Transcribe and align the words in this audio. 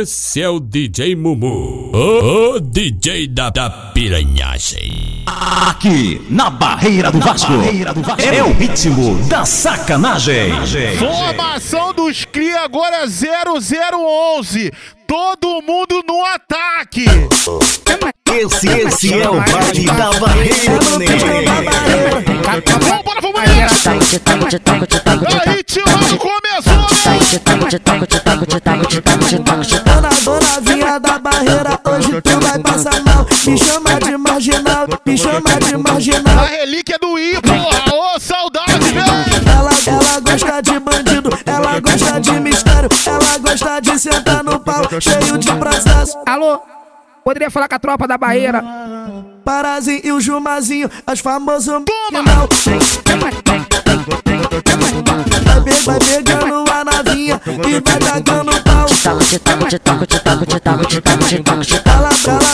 Esse 0.00 0.40
é 0.40 0.48
o 0.48 0.58
DJ 0.58 1.14
Mumu, 1.14 1.90
o, 1.92 2.54
o 2.54 2.60
DJ 2.60 3.28
da, 3.28 3.50
da 3.50 3.68
piranhagem. 3.68 5.24
Aqui, 5.26 6.26
na 6.30 6.48
Barreira 6.48 7.12
do, 7.12 7.20
Vasco, 7.20 7.52
Barreira 7.52 7.92
do 7.92 8.00
Vasco, 8.00 8.22
é 8.22 8.42
o 8.42 8.50
ritmo 8.50 9.16
da 9.28 9.44
sacanagem. 9.44 10.54
Formação 10.96 11.92
dos 11.92 12.24
CRIA 12.24 12.62
agora 12.62 13.04
é 13.04 13.06
0011. 13.06 14.72
Todo 15.06 15.60
mundo 15.60 16.02
no 16.08 16.24
ataque. 16.24 17.04
Esse, 18.32 18.68
esse 18.68 19.12
é 19.12 19.28
o 19.28 19.34
baile 19.34 19.84
da 19.84 20.12
Barreira, 20.18 20.80
Vamos, 22.88 23.04
bora, 23.04 23.20
vamos 23.20 23.40
nessa. 23.42 23.90
Aí, 25.46 25.62
tio, 25.62 25.84
começou. 26.16 26.89
Dona, 29.84 30.08
dona 30.24 30.60
vinha 30.62 30.98
da 30.98 31.18
barreira, 31.18 31.78
hoje 31.84 32.20
tu 32.22 32.40
vai 32.40 32.58
passar 32.58 33.00
mal. 33.04 33.24
Me 33.46 33.56
chama 33.56 34.00
de 34.00 34.16
marginal, 34.16 34.86
me 35.06 35.16
chama 35.16 35.60
de 35.60 35.74
A 35.74 35.78
marginal. 35.78 36.44
relíquia 36.46 36.98
do 37.00 37.16
I, 37.18 37.40
porra. 37.40 37.94
Ô, 37.94 38.18
saudade, 38.18 38.78
velho. 38.78 39.00
Ela, 39.46 39.70
ela 39.86 40.20
gosta 40.20 40.60
de 40.60 40.78
bandido, 40.80 41.30
ela 41.46 41.78
gosta 41.80 42.20
de 42.20 42.32
mistério, 42.40 42.88
ela 43.06 43.38
gosta 43.38 43.80
de 43.80 43.98
sentar 43.98 44.42
no 44.42 44.58
pau, 44.58 44.88
cheio 45.00 45.38
de 45.38 45.52
processo. 45.54 46.18
Alô? 46.26 46.60
Poderia 47.24 47.50
falar 47.50 47.68
com 47.68 47.74
a 47.74 47.78
tropa 47.78 48.08
da 48.08 48.16
Bahia. 48.16 48.52
Né? 48.52 48.62
Parazinho 49.44 50.00
e 50.04 50.12
o 50.12 50.20
Jumazinho, 50.20 50.90
as 51.06 51.20
famosas. 51.20 51.82
Toma! 51.84 52.48
Vai 55.84 55.98
pegando 55.98 56.64
tá 56.64 56.80
a 56.80 56.84
novinha 56.84 57.40
e 57.46 57.80
vai 57.80 57.98
tacando 57.98 58.62
pau. 58.62 58.86
Tala, 59.02 59.20
titaco, 59.20 59.66
titaco, 59.66 60.06
titaco, 60.06 60.46
titaco, 60.46 60.86
titaco, 60.86 61.24
titaco, 61.24 61.60
titaco. 61.60 61.84
Tala, 61.84 62.10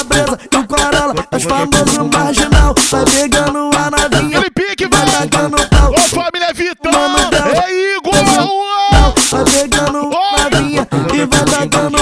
brasa 0.09 0.39
e 0.53 0.57
o 0.57 0.67
Corolla, 0.67 1.15
as 1.31 1.43
famosas 1.43 1.99
marginal. 2.13 2.75
Tá 2.75 2.83
vai 2.91 3.05
pegando 3.05 3.71
a 3.77 3.91
novinha. 3.91 4.39
Ele 4.39 4.51
pique, 4.51 4.87
vai 4.87 5.07
tacando 5.07 5.57
pau. 5.69 5.93
Ô, 5.93 5.99
família 5.99 6.53
Vitão! 6.55 6.93
É 7.55 7.97
Igor! 7.97 8.15
Tá 9.31 9.37
vai 9.37 9.45
pegando 9.45 10.11
novinha 10.11 10.89
e 11.15 11.27
vai 11.27 11.45
tacando 11.45 11.96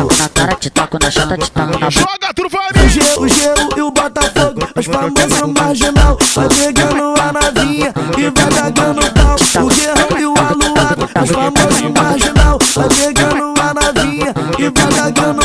pau. 0.00 1.90
Joga 1.90 2.34
tudo, 2.34 2.48
O 2.48 2.88
gelo, 2.88 3.22
o 3.22 3.28
gelo 3.28 3.68
e 3.76 3.82
o 3.82 3.90
Botafogo, 3.90 4.60
os 4.76 4.86
famosos 4.86 5.52
marginal. 5.52 6.18
Vai 6.34 6.48
pegando 6.48 7.14
a 7.20 7.32
navinha 7.32 7.94
e 8.16 8.30
vai 8.30 8.48
tacando 8.50 9.00
pau. 9.12 9.64
O 9.64 9.68
guerrão 9.68 10.18
e 10.18 10.26
o 10.26 10.34
aluado, 10.38 11.08
os 11.22 11.30
famosos 11.30 11.82
marginal. 11.94 12.58
Vai 12.74 12.88
pegando 12.88 13.54
a 13.60 13.74
navinha 13.74 14.34
e 14.58 14.70
vai 14.70 15.12
tacando 15.12 15.39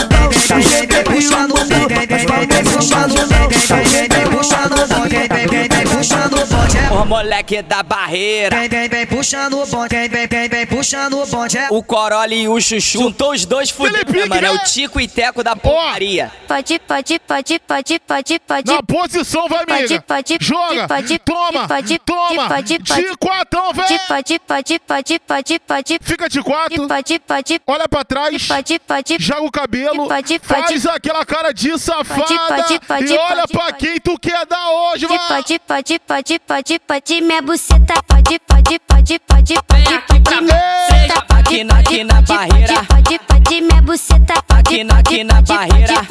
Os 6.95 7.05
moleque 7.05 7.61
da 7.61 7.83
barreira. 7.83 8.57
Vem, 8.57 8.69
vem, 8.69 8.87
vem 8.87 9.05
puxando 9.05 9.61
o 9.61 9.65
bonde, 9.65 9.89
vem, 9.89 10.07
vem, 10.07 10.27
vem, 10.27 10.47
vem 10.47 10.65
puxando 10.65 11.21
o 11.21 11.25
bonde. 11.25 11.57
É 11.57 11.67
O 11.69 11.83
Corolla 11.83 12.33
e 12.33 12.47
o 12.47 12.59
Chuchu. 12.61 12.99
Juntou 12.99 13.33
os 13.33 13.45
dois 13.45 13.69
fudidos, 13.69 14.13
né, 14.13 14.25
mano? 14.25 14.35
É 14.35 14.41
né? 14.41 14.51
o 14.51 14.59
Tico 14.59 15.01
e 15.01 15.07
Teco 15.07 15.43
da 15.43 15.57
porcaria. 15.57 16.31
Pode, 16.47 16.79
pode, 16.79 17.19
pode, 17.19 17.59
pode, 17.59 17.99
pode, 17.99 18.39
pode. 18.39 18.71
Na 18.71 18.81
posição, 18.81 19.45
vai, 19.49 19.63
amiga. 19.63 20.01
Pode, 20.01 20.01
pode, 20.01 20.37
Joga. 20.39 20.87
pode, 20.87 21.19
Toma. 21.19 21.67
pode, 21.67 21.99
Toma. 21.99 22.47
pode, 22.47 22.79
pode. 22.79 23.01
De 23.01 23.17
quatão, 23.17 23.73
velho. 23.73 23.87
Pode, 24.07 24.39
pode, 24.39 24.79
pode, 24.79 25.19
pode, 25.19 25.59
pode. 25.59 25.99
Fica 26.01 26.29
de 26.29 26.41
quatro. 26.41 26.87
Pode, 26.87 27.19
pode, 27.19 27.61
Olha 27.67 27.89
pra 27.89 28.05
trás. 28.05 28.47
pode, 28.47 28.79
pode. 28.79 29.17
Joga 29.19 29.43
o 29.43 29.51
cabelo. 29.51 30.07
Pode, 30.07 30.39
pode. 30.39 30.63
Faz 30.63 30.85
aquela 30.85 31.25
cara 31.25 31.53
de 31.53 31.77
safada. 31.77 32.23
pode, 32.23 32.79
pode, 32.79 33.13
e 33.13 33.17
olha 33.17 33.41
pode, 33.41 33.51
pra 33.51 33.65
pode. 33.65 33.77
quem 33.77 33.99
tu 33.99 34.17
quer 34.17 34.45
dar 34.45 34.69
hoje. 34.71 35.07
Pode, 35.07 35.27
pode, 35.27 35.59
pode, 35.59 35.99
pode, 35.99 36.39
pode. 36.39 36.84
Minha 36.87 37.41
buceta. 37.41 37.95
Pode, 38.07 38.39
pode, 38.47 38.79
pode, 38.87 39.19
pode, 39.27 39.55
pode, 39.67 39.99
pode. 40.07 40.41
Minha 40.41 40.61
buceta. 40.87 41.25
Pode, 41.27 41.65
pode, 41.65 42.05
pode. 42.25 42.45
Pode, 42.49 42.87
pode, 42.87 43.19
pode. 43.27 43.61
Minha 43.61 43.81
buceta 43.81 44.44
aqui 44.75 44.83
na, 44.83 44.99
aqui 44.99 45.23
na 45.23 45.41
barreira. 45.41 46.05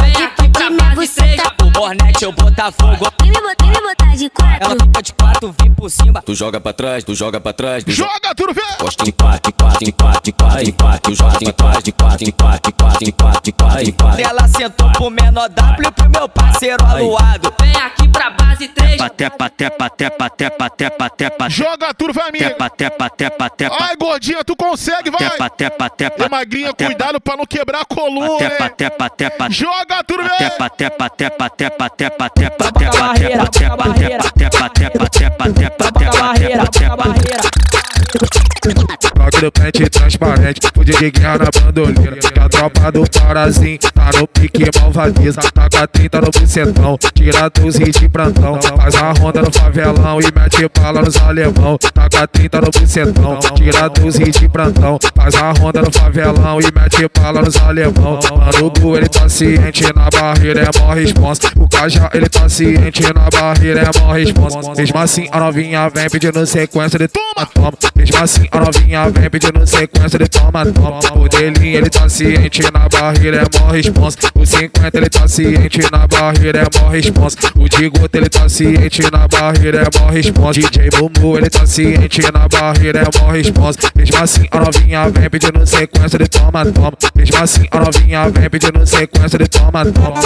Primeiro 0.52 0.94
você 0.94 1.36
o 1.62 1.70
Bornet 1.70 2.22
eu 2.22 2.32
botafogo. 2.32 3.12
Vem 3.20 3.30
me 3.30 3.40
botar, 3.40 4.16
de 4.16 4.30
quatro. 4.30 4.58
Ela 4.60 4.76
fica 4.80 5.02
de 5.02 5.12
quatro, 5.12 5.54
vem 5.60 5.74
por 5.74 5.90
cima. 5.90 6.22
Tu 6.22 6.34
joga 6.34 6.60
pra 6.60 6.72
trás, 6.72 7.04
tu 7.04 7.14
joga 7.14 7.40
pra 7.40 7.52
trás. 7.52 7.84
Joga, 7.86 8.34
tudo 8.34 8.54
vem! 8.54 8.64
Gosta 8.80 9.04
de 9.04 9.10
empate, 9.10 9.50
empate, 9.50 9.88
empate, 9.88 10.30
empate, 10.30 10.70
empate. 10.70 11.10
Eu 11.10 11.16
jogo 11.16 11.38
de 11.38 11.48
empate, 11.48 11.90
empate, 11.90 12.28
empate, 12.28 12.70
empate, 12.70 13.08
empate, 13.08 13.50
empate, 13.50 13.90
empate. 13.90 14.22
Ela 14.22 14.48
sentou 14.48 14.90
pro 14.92 15.10
menor 15.10 15.48
W 15.48 15.92
pro 15.92 16.10
meu 16.10 16.28
parceiro 16.28 16.84
aluado. 16.84 17.52
Vem 17.60 17.76
aqui 17.76 18.08
pra 18.08 18.30
base 18.30 18.68
três. 18.68 18.94
Tepa, 19.16 19.50
tepa, 19.50 19.90
tepa, 19.90 20.30
tepa, 20.30 20.70
tepa, 20.70 21.10
tepa, 21.10 21.50
Joga 21.50 21.92
tudo, 21.92 22.12
vai, 22.12 22.30
minha. 22.32 22.50
Tepa, 22.50 22.70
tepa, 22.70 23.10
tepa, 23.10 23.50
tepa. 23.50 23.76
Ai, 23.80 23.96
gordinha, 23.96 24.44
tu 24.44 24.56
consegue, 24.56 25.10
vai. 25.10 25.30
Tepa, 25.30 25.50
tepa, 25.50 25.90
tepa. 25.90 26.28
Magrinha, 26.28 26.72
cuidado 26.72 27.20
pra 27.20 27.36
não 27.36 27.44
quebrar 27.44 27.82
a 27.82 27.84
coluna 27.84 28.50
trepa, 28.56 28.64
hein. 28.64 28.74
trepa, 28.76 29.10
trepa, 29.10 29.48
Joga 29.50 30.02
tudo, 30.06 30.22
velho. 30.22 30.36
trepa, 30.38 30.68
trepa, 30.70 31.08
trepa, 31.10 31.50
trepa, 31.50 31.88
trepa, 31.90 32.30
trepa, 32.30 32.70
trepa, 32.70 32.70
trepa, 32.70 33.12
trepa, 33.12 33.48
trepa, 33.48 33.48
trepa, 33.50 33.94
trepa, 33.94 34.68
trepa, 34.70 35.08
trepa, 35.08 35.48
trepa, 35.48 35.90
trepa, 36.34 36.68
trepa, 36.70 37.83
Toque 38.14 39.40
do 39.40 39.50
pente 39.50 39.90
transparente, 39.90 40.60
fude 40.72 40.92
de 40.92 41.10
guerra 41.10 41.38
na 41.38 41.50
bandoleira. 41.50 42.18
A 42.40 42.48
tropa 42.48 42.92
do 42.92 43.04
Parazinho 43.10 43.78
tá 43.92 44.10
no 44.16 44.28
pique 44.28 44.70
malvadeza. 44.78 45.40
Taca 45.40 45.88
30 45.88 46.20
no 46.20 46.30
bucetão, 46.30 46.98
tira 47.12 47.48
12 47.50 47.78
de 47.90 48.08
plantão. 48.08 48.60
Faz 48.76 48.94
a 48.94 49.12
ronda 49.12 49.42
no 49.42 49.52
favelão 49.52 50.20
e 50.20 50.24
mete 50.24 50.80
bala 50.80 51.02
nos 51.02 51.16
alemão. 51.16 51.76
Taca 51.78 52.28
30 52.28 52.60
no 52.60 52.70
bucetão, 52.70 53.38
tira 53.56 53.88
12 53.88 54.30
de 54.30 54.48
plantão. 54.48 54.98
Faz 55.16 55.34
a 55.34 55.50
ronda 55.52 55.82
no 55.82 55.92
favelão 55.92 56.60
e 56.60 56.64
mete 56.64 57.08
bala 57.20 57.42
nos 57.42 57.56
alemão. 57.56 58.20
O 58.62 58.70
Gu, 58.70 58.96
ele 58.96 59.08
tá 59.08 59.28
ciente 59.28 59.82
na 59.92 60.08
barreira, 60.08 60.62
é 60.62 60.78
mó 60.78 60.92
responsa. 60.92 61.50
O 61.56 61.68
Cajá, 61.68 62.10
ele 62.14 62.28
tá 62.28 62.48
ciente 62.48 63.02
na 63.02 63.28
barreira, 63.28 63.80
é 63.80 64.00
mó 64.00 64.12
responsa. 64.12 64.72
Mesmo 64.76 64.98
assim, 64.98 65.26
a 65.32 65.40
novinha 65.40 65.88
vem 65.88 66.08
pedindo 66.08 66.46
sequência 66.46 66.96
de 66.98 67.08
toma, 67.08 67.46
toma. 67.52 67.72
Mesmo 68.04 68.22
assim, 68.22 68.46
a 68.50 68.60
novinha 68.60 69.08
vem 69.08 69.30
pedindo 69.30 69.66
sequência 69.66 70.18
de 70.18 70.28
toma, 70.28 70.66
toma. 70.66 71.00
O 71.16 71.26
delinho, 71.26 71.78
ele 71.78 71.88
tá 71.88 72.06
ciente 72.06 72.60
na 72.70 72.86
barreira, 72.86 73.38
é 73.38 73.58
mó 73.58 73.72
responsa. 73.72 74.18
O 74.34 74.44
50, 74.44 74.98
ele 74.98 75.08
tá 75.08 75.26
ciente 75.26 75.78
na 75.90 76.06
barreira, 76.06 76.58
é 76.60 76.78
mó 76.78 76.90
responsa. 76.90 77.38
O 77.56 77.66
Digoto, 77.66 78.14
ele 78.14 78.28
tá 78.28 78.46
ciente 78.46 79.00
na 79.10 79.26
barreira, 79.26 79.84
é 79.84 79.98
mó 79.98 80.10
responsa. 80.10 80.60
DJ 80.60 80.90
Bumu, 80.90 81.38
ele 81.38 81.48
tá 81.48 81.64
ciente 81.64 82.20
na 82.30 82.46
barreira, 82.46 83.00
é 83.00 83.18
mó 83.18 83.32
responsa. 83.32 83.78
Mesmo 83.94 84.22
assim, 84.22 84.46
a 84.50 84.60
novinha 84.60 85.08
vem 85.08 85.30
pedindo 85.30 85.66
sequência 85.66 86.18
de 86.18 86.28
toma, 86.28 86.66
toma. 86.66 86.92
Mesmo 87.14 87.36
assim, 87.42 87.66
a 87.70 87.80
novinha 87.80 88.28
vem 88.28 88.50
pedindo 88.50 88.86
sequência 88.86 89.38
de 89.38 89.48
toma, 89.48 89.86
toma. 89.86 90.20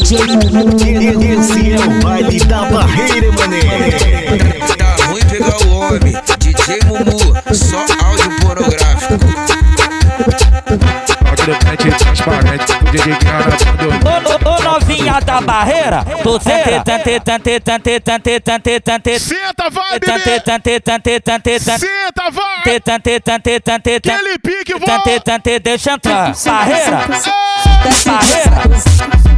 Esse 0.00 1.72
é 1.72 1.86
o 1.86 2.02
baile 2.02 2.40
da 2.40 2.64
Barreira, 2.64 3.32
mané. 3.32 3.60
Tá 4.76 5.06
ruim 5.06 5.20
pegar 5.30 5.56
o 5.56 5.99
Ô, 14.44 14.62
novinha 14.62 15.20
da 15.20 15.40
barreira, 15.40 16.04
tu. 16.22 16.38
Senta, 19.20 19.70
vai, 19.70 19.98
Senta, 21.78 22.30
vai. 22.30 22.62
Tante, 22.80 23.20
tante, 23.20 23.60
tante, 23.60 24.00
tante. 24.00 24.10
Aquele 24.14 24.38
pique, 24.38 24.72
vou. 24.74 24.86
Deixa 25.60 25.92
entrar. 25.92 26.34
Barreira. 26.44 26.98
Barreira. 28.06 29.29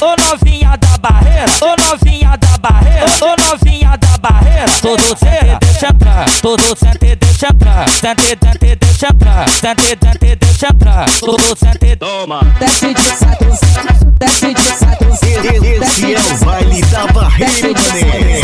Ô 0.00 0.16
novinha 0.16 0.76
da 0.78 0.98
barreira, 0.98 1.44
ô 1.60 1.76
novinha 1.90 2.36
da 2.38 2.58
barreira, 2.58 3.06
ô 3.20 3.50
novinha 3.50 3.96
da 3.98 4.18
barreira, 4.18 4.64
todo 4.80 5.02
sente 5.02 5.58
deixa 5.60 5.92
pra, 5.94 6.24
todo 6.40 6.62
sente 6.78 7.16
deixa 7.16 7.48
entrar, 7.48 7.88
sente 7.88 8.22
sente 8.22 8.76
deixa 8.76 9.08
entrar, 9.08 9.48
sente 9.48 9.98
sente 10.02 10.36
deixa 10.36 10.74
pra, 10.74 11.04
todo 11.20 11.56
sente 11.58 11.96
toma, 11.96 12.40
desce 12.58 12.94
de 12.94 14.15
esse 14.20 16.14
é 16.14 16.18
o 16.18 16.44
baile 16.44 16.80
da 16.82 17.06
Barreira, 17.08 17.68
mané. 17.88 18.40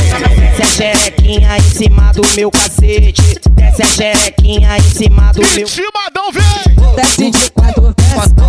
Desce 0.57 0.63
a 0.63 0.67
xerequinha 0.67 1.57
em 1.57 1.63
cima 1.63 2.13
do 2.13 2.23
meu 2.37 2.51
cacete. 2.51 3.41
Desce 3.53 3.83
a 3.83 3.87
xerequinha 3.87 4.77
em 4.77 4.83
cima 4.83 5.33
do 5.33 5.41
meu. 5.41 5.67
Intimadão, 5.67 6.33
vem. 6.33 6.95
Desce 6.97 7.31
de 7.31 7.51
quatro, 7.53 7.95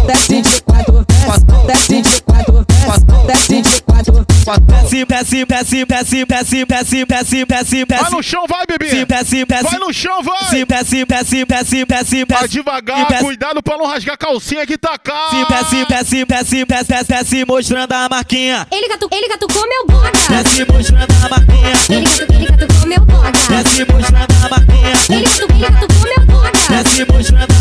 desce 0.05 0.41
de 0.41 0.61
quatro, 0.63 1.05
desce 1.65 2.01
de 2.01 2.21
quatro, 2.21 2.65
desce 3.25 3.61
de 3.61 3.81
quatro. 3.81 3.92
Desce, 3.92 3.92
desce, 4.43 5.05
desce, 5.05 5.45
desce, 5.45 5.85
desce, 5.85 6.25
desce, 6.25 7.05
desce, 7.05 7.45
desce, 7.45 7.85
Vai 7.85 7.99
desce. 7.99 8.11
no 8.11 8.23
chão, 8.23 8.45
vai, 8.47 8.65
bebê. 8.67 8.89
Sim, 8.89 9.05
desce, 9.05 9.45
desce. 9.45 9.63
Vai 9.63 9.79
no 9.79 9.93
chão, 9.93 10.23
vai. 10.23 10.43
Sim, 10.49 10.65
desce, 10.65 11.05
desce, 11.05 11.45
desce, 11.45 11.85
desce, 11.85 12.25
Vai 12.25 12.47
devagar, 12.47 13.19
cuidado 13.19 13.61
pra 13.63 13.77
não 13.77 13.85
rasgar 13.85 14.15
a 14.15 14.17
calcinha 14.17 14.65
que 14.65 14.77
tá 14.77 14.97
cá. 14.97 15.29
Sim, 15.31 15.45
desce, 15.47 15.85
desce, 15.85 16.25
desce, 16.25 16.65
desce, 16.65 16.87
desce, 16.87 17.07
desce, 17.07 17.45
mostrando 17.45 17.91
a 17.91 18.09
marquinha. 18.09 18.67
Ele, 18.71 18.87
catu, 18.87 19.07
ele 19.11 19.27
catucou 19.29 19.63
meu 19.67 19.85
boga. 19.87 20.11
Desce, 20.29 20.65
mostrando 20.71 21.25
a 21.25 21.29
marquinha. 21.29 21.73
Ele, 21.89 22.05
catu, 22.09 22.33
ele 22.33 22.45
catucou 22.45 22.87
meu 22.87 22.99
boga. 23.01 23.31
Desce, 23.31 23.85
mostrando 23.91 24.45
a 24.45 24.49
marquinha. 24.49 24.93
Ele, 25.09 25.23
catu, 25.23 25.53
ele 25.53 25.65
catucou 25.65 26.15
meu 26.17 26.25
boga. 26.25 26.51
Desce, 26.69 27.05
mostrando 27.05 27.52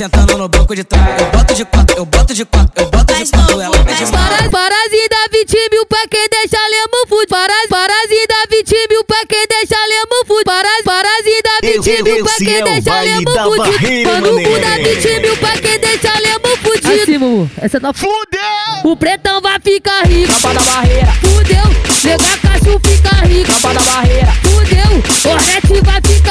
sentando 0.00 0.38
no 0.38 0.48
banco 0.48 0.74
de 0.74 0.82
trás. 0.82 1.20
Eu 1.20 1.26
boto 1.26 1.52
de 1.54 1.62
quatro, 1.66 1.96
eu 1.98 2.06
boto 2.06 2.32
de 2.32 2.44
quatro, 2.46 2.72
eu 2.82 2.86
boto 2.90 3.12
de 3.14 3.30
quatro. 3.30 3.60
Ela 3.60 3.76
mais 3.84 3.98
pede 3.98 4.10
novo. 4.12 4.16
mais. 4.16 4.50
Parasita 4.50 5.16
20 5.30 5.68
mil 5.72 5.84
pra 5.86 5.98
quem 6.10 6.26
deixa 6.30 6.56
lemo 6.72 7.06
food. 7.06 7.26
Paras, 7.28 7.66
parasita 7.68 8.34
20 8.50 8.88
mil 8.88 9.04
pra 9.04 9.18
quem 9.28 9.44
deixa 9.46 9.76
lemo 9.92 10.24
food. 10.26 10.44
Paras, 10.44 10.82
parasita 10.86 11.50
20 11.62 11.90
Esse- 11.90 12.02
mil 12.02 12.24
pra 12.24 12.32
esse 12.32 12.44
quem 12.46 12.54
é 12.54 12.62
o 12.62 12.64
deixa 12.64 13.00
lemo 13.02 13.30
Mano, 13.30 14.32
mané. 14.32 14.44
cu 14.48 14.58
dá 14.58 14.76
20 14.88 15.20
mil 15.20 15.36
pra 15.36 15.52
quem 15.58 15.78
deixa 15.80 16.12
lemo 16.18 16.56
food. 16.62 17.02
Assim, 17.02 17.18
Mumu, 17.18 17.50
essa 17.60 17.78
tá 17.78 17.92
Fudeu. 17.92 18.40
O 18.84 18.96
pretão 18.96 19.42
vai 19.42 19.60
ficar 19.60 20.06
rico. 20.06 20.32
Tropa 20.32 20.54
da 20.54 20.60
barreira, 20.62 21.12
Fudeu, 21.20 21.64
nega 22.04 22.38
cacho 22.38 22.80
fica 22.86 23.26
rico. 23.26 23.52
tropa 23.52 23.74
da 23.74 23.80
barreira. 23.82 24.32
Fudeu, 24.42 25.30
Hornet 25.30 25.80
vai 25.84 26.00
ficar 26.06 26.29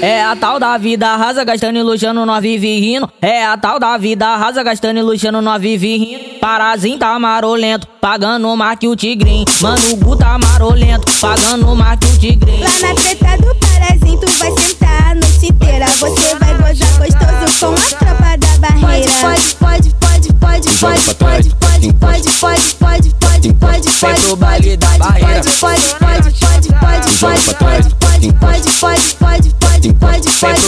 É 0.00 0.22
a, 0.22 0.32
é 0.32 0.36
tal 0.36 0.60
da 0.60 0.78
vida 0.78 1.08
arrasa, 1.08 1.42
gastando 1.42 1.76
e 1.76 1.82
luxando, 1.82 2.24
nós 2.24 2.40
vive 2.40 2.78
rindo. 2.78 3.10
É 3.20 3.44
a 3.44 3.56
tal 3.56 3.80
da 3.80 3.96
vida 3.98 4.26
arrasa, 4.26 4.62
gastando 4.62 4.98
e 4.98 5.02
luxando, 5.02 5.42
nós 5.42 5.60
vive 5.60 5.96
rindo. 5.96 6.38
Parazinho 6.40 6.98
tá 6.98 7.18
marolento, 7.18 7.86
pagando 8.00 8.56
mais 8.56 8.78
que 8.78 8.86
o 8.86 8.94
tigrinho. 8.94 9.44
Mano, 9.60 9.92
o 9.92 9.96
Gu 9.96 10.16
tá 10.16 10.38
marolento, 10.38 11.10
pagando 11.20 11.74
mais 11.74 11.98
que 11.98 12.06
o 12.06 12.18
tigrinho. 12.18 12.60
Lá 12.60 12.88
na 12.88 12.94
treta 12.94 13.36
do 13.38 13.54
parazinho, 13.56 14.20
tu 14.20 14.30
vai 14.38 14.52
sentar 14.52 15.10
a 15.10 15.14
noite 15.14 15.46
inteira. 15.46 15.86
Você 15.86 16.34
vai 16.36 16.54
gozar 16.54 16.98
gostoso 16.98 17.66
com 17.66 17.74
a 17.74 17.98
tropa 17.98 18.36
da 18.38 18.68
barreira. 18.68 19.10
Pode, 19.20 19.54
pode, 19.56 19.94
pode, 19.94 20.34
pode, 20.34 20.68
pode, 20.78 21.14
pode, 21.14 21.14
pode, 21.14 21.54
pode, 21.54 21.94
pode, 21.94 22.72
pode, 22.78 23.10
pode, 23.18 23.52
pode, 23.54 23.90
Vem 23.90 24.10
pode, 24.10 24.20
pro 24.20 24.36
pode, 24.36 24.40
baile 24.40 24.76
da 24.76 24.86
pode, 24.86 24.98
barreira. 24.98 25.28
pode, 25.28 25.50
pode, 25.58 25.80
pode, 25.98 26.38
pode, 26.38 26.38
pode, 26.38 27.18
pode, 27.18 27.18
pode, 27.18 27.54
pode, 27.54 27.94
pode, 27.94 27.94
pode, 27.94 27.94
pode, 27.98 28.32
pode, 28.32 28.32
pode, 28.32 28.62
Vem 28.62 28.80
pode, 28.80 29.14
pro 29.14 29.26
baile 29.26 29.42
da 29.42 29.52
pode. 29.52 29.57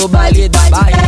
Barreira. 0.08 0.50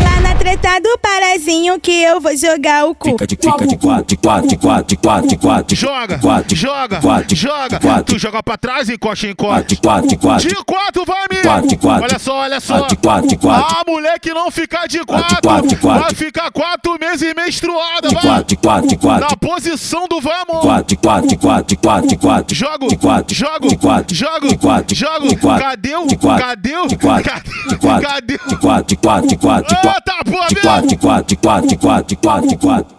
Lá 0.03 0.21
na 0.21 0.35
treta 0.35 0.81
do 0.81 0.99
parazinho 0.99 1.79
que 1.81 2.03
eu 2.03 2.21
vou 2.21 2.37
jogar 2.37 2.87
o 2.87 2.95
cu. 2.95 3.11
Fica 3.11 3.27
de, 3.27 3.37
fica 3.37 3.67
de 3.67 3.77
quatro, 3.77 4.05
de 4.07 4.17
quatro, 4.17 4.49
de 4.49 4.57
quatro, 4.57 4.87
de 4.87 4.97
quatro, 4.97 5.29
de 5.29 5.37
quatro. 5.37 5.77
Joga, 5.77 6.19
quatro, 6.19 6.57
joga, 6.57 7.01
quatro, 7.01 7.37
joga. 7.37 7.81
quatro, 7.81 8.05
Tu 8.15 8.19
joga 8.19 8.43
pra 8.43 8.57
trás, 8.57 8.89
encosta, 8.89 9.27
quatro, 9.35 9.65
encosta. 9.65 9.65
de 9.69 9.77
quatro, 9.77 10.09
de 10.09 10.17
quatro. 10.17 10.49
De 10.49 10.55
quatro, 10.65 11.05
vai, 11.05 11.25
amigo. 11.31 11.43
Quatro, 11.43 11.79
quatro. 11.79 12.05
Olha 12.05 12.19
só, 12.19 12.35
olha 12.41 12.61
só. 12.61 12.87
De 12.87 12.97
quatro, 12.97 13.29
de 13.29 13.37
quatro. 13.37 13.77
A 13.81 13.91
mulher 13.91 14.19
que 14.21 14.33
não 14.35 14.51
ficar 14.51 14.87
de 14.89 15.03
Quatro, 15.05 15.37
quatro, 15.43 15.77
quatro, 15.79 16.03
vai 16.05 16.15
ficar 16.15 16.51
quatro 16.51 16.97
meses 17.01 17.33
menstruada, 17.35 18.09
De 18.09 18.15
vai. 18.15 18.23
quatro, 18.23 18.57
quatro, 18.59 18.99
quatro. 18.99 19.29
Na 19.31 19.37
posição 19.37 20.07
do 20.09 20.21
vamos. 20.21 20.61
Quatro, 20.63 20.97
quatro, 20.99 21.39
quatro, 21.39 21.77
quatro, 21.79 22.19
quatro. 22.19 22.55
Jogo, 22.55 22.89
de 22.89 22.97
quatro, 22.97 23.35
jogo, 23.35 23.69
de 23.69 23.77
quatro, 23.77 24.15
jogo, 24.15 24.49
de 24.49 24.57
quatro, 24.57 24.95
jogo. 24.97 25.29
Cadê 25.59 25.97
o- 25.97 26.07
de 26.07 26.17
quatro, 26.17 26.45
cadê 26.47 26.77
o- 26.77 26.87
de 26.87 26.97
quatro, 26.97 27.25
cadê- 27.33 27.75
o- 27.75 27.79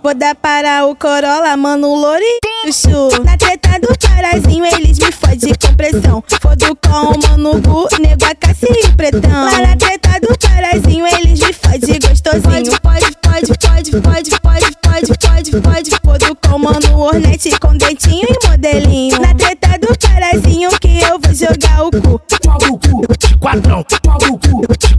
Vou 0.04 0.13
dar 0.13 0.36
para 0.36 0.86
o 0.86 0.95
Corolla, 0.95 1.56
mano, 1.57 1.94
Lori 1.95 2.24
Chuchu. 2.66 3.24
Na 3.24 3.38
treta 3.38 3.80
do 3.80 3.88
parazinho, 3.98 4.66
eles 4.66 4.98
me 5.00 5.12
fodem 5.12 5.54
com 5.62 5.74
pressão. 5.75 6.24
Fodo 6.42 6.75
com 6.75 7.12
o 7.12 7.30
mano 7.30 7.62
Gu, 7.62 7.88
nego 8.00 8.25
a 8.25 8.36
Cassi 8.36 8.68
e 8.69 8.88
o 8.88 8.95
pretão. 8.95 9.45
Lá 9.45 9.60
na 9.60 9.75
treta 9.78 10.19
do 10.22 10.38
parazinho, 10.38 11.06
eles 11.07 11.39
me 11.39 11.54
fodem 11.54 12.00
gostosinho. 12.00 12.80
Pode, 12.81 13.12
pode, 13.22 13.57
pode, 13.57 13.92
pode, 14.01 14.39
pode, 14.42 14.72
pode, 14.81 15.18
pode, 15.18 15.62
pode. 15.62 15.92
Fodo 16.04 16.36
com 16.36 16.56
o 16.56 16.60
mano 16.60 17.00
Hornet 17.00 17.60
com 17.60 17.75
dentinho 17.78 18.28
e 18.30 18.48
modelinho. 18.48 19.19
Na 19.19 19.34
treta 19.34 19.62
do 19.86 19.98
parazinho, 20.00 20.70
que 20.80 21.02
eu 21.02 21.20
vou 21.20 21.34
jogar 21.34 21.84
o 21.86 21.92
cu. 21.92 23.04
Quadrão, 23.40 23.86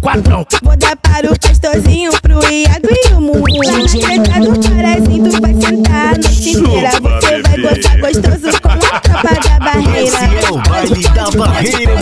quadrão. 0.01 0.47
Vou 0.63 0.77
dar 0.77 0.97
para 0.97 1.33
o 1.33 1.39
pastorzinho, 1.39 2.13
pro 2.21 2.39
Iago 2.53 2.89
e 2.91 3.13
o 3.15 3.21
Mumu. 3.21 3.45
Lá 3.65 3.79
na 3.79 3.89
treta 3.89 4.41
do 4.41 4.53
parazinho, 4.69 5.31
tu 5.31 5.41
vai 5.41 5.55
sentar 5.55 6.09
a 6.09 6.19
noite 6.19 6.51
inteira. 6.51 6.91
Você 6.91 7.43
vai 7.43 7.57
gozar 7.63 7.99
gostoso 8.01 8.61
com 8.61 8.69
a 8.69 8.77
tropa 8.77 9.35
da 9.43 9.59
barreira. 9.61 10.03
Esse 10.03 10.25
é 10.45 10.51
o 10.51 10.59
baile 10.59 11.03
da 11.05 11.31
barreira, 11.31 11.95